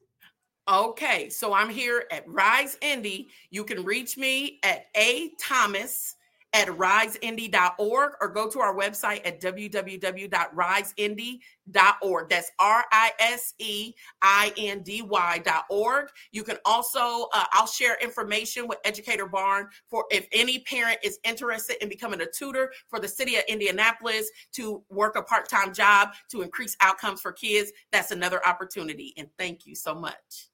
[0.67, 3.27] Okay, so I'm here at Rise Indy.
[3.49, 6.15] You can reach me at a Thomas
[6.53, 12.29] at riseindy.org or go to our website at www.riseindy.org.
[12.29, 16.09] That's R I S E I N D Y.org.
[16.31, 21.17] You can also, uh, I'll share information with Educator Barnes for if any parent is
[21.23, 25.73] interested in becoming a tutor for the city of Indianapolis to work a part time
[25.73, 27.71] job to increase outcomes for kids.
[27.91, 29.15] That's another opportunity.
[29.17, 30.52] And thank you so much.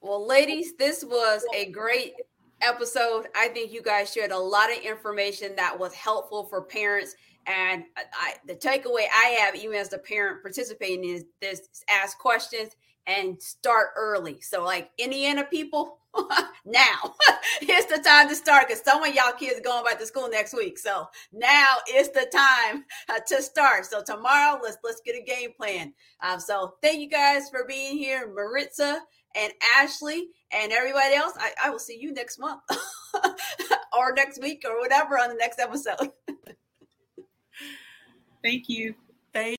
[0.00, 2.14] Well, ladies, this was a great
[2.62, 3.28] episode.
[3.36, 7.14] I think you guys shared a lot of information that was helpful for parents.
[7.46, 12.76] And I, the takeaway I have, even as a parent participating, is this: ask questions
[13.06, 14.40] and start early.
[14.40, 15.98] So, like Indiana people,
[16.64, 17.14] now
[17.62, 20.54] it's the time to start because some of y'all kids going back to school next
[20.54, 20.78] week.
[20.78, 23.86] So now is the time uh, to start.
[23.86, 25.92] So tomorrow, let's let's get a game plan.
[26.22, 29.02] Um, so thank you guys for being here, Maritza
[29.36, 31.34] and Ashley and everybody else.
[31.38, 32.60] I, I will see you next month
[33.96, 36.10] or next week or whatever on the next episode.
[38.42, 38.94] Thank you.
[39.32, 39.50] Thank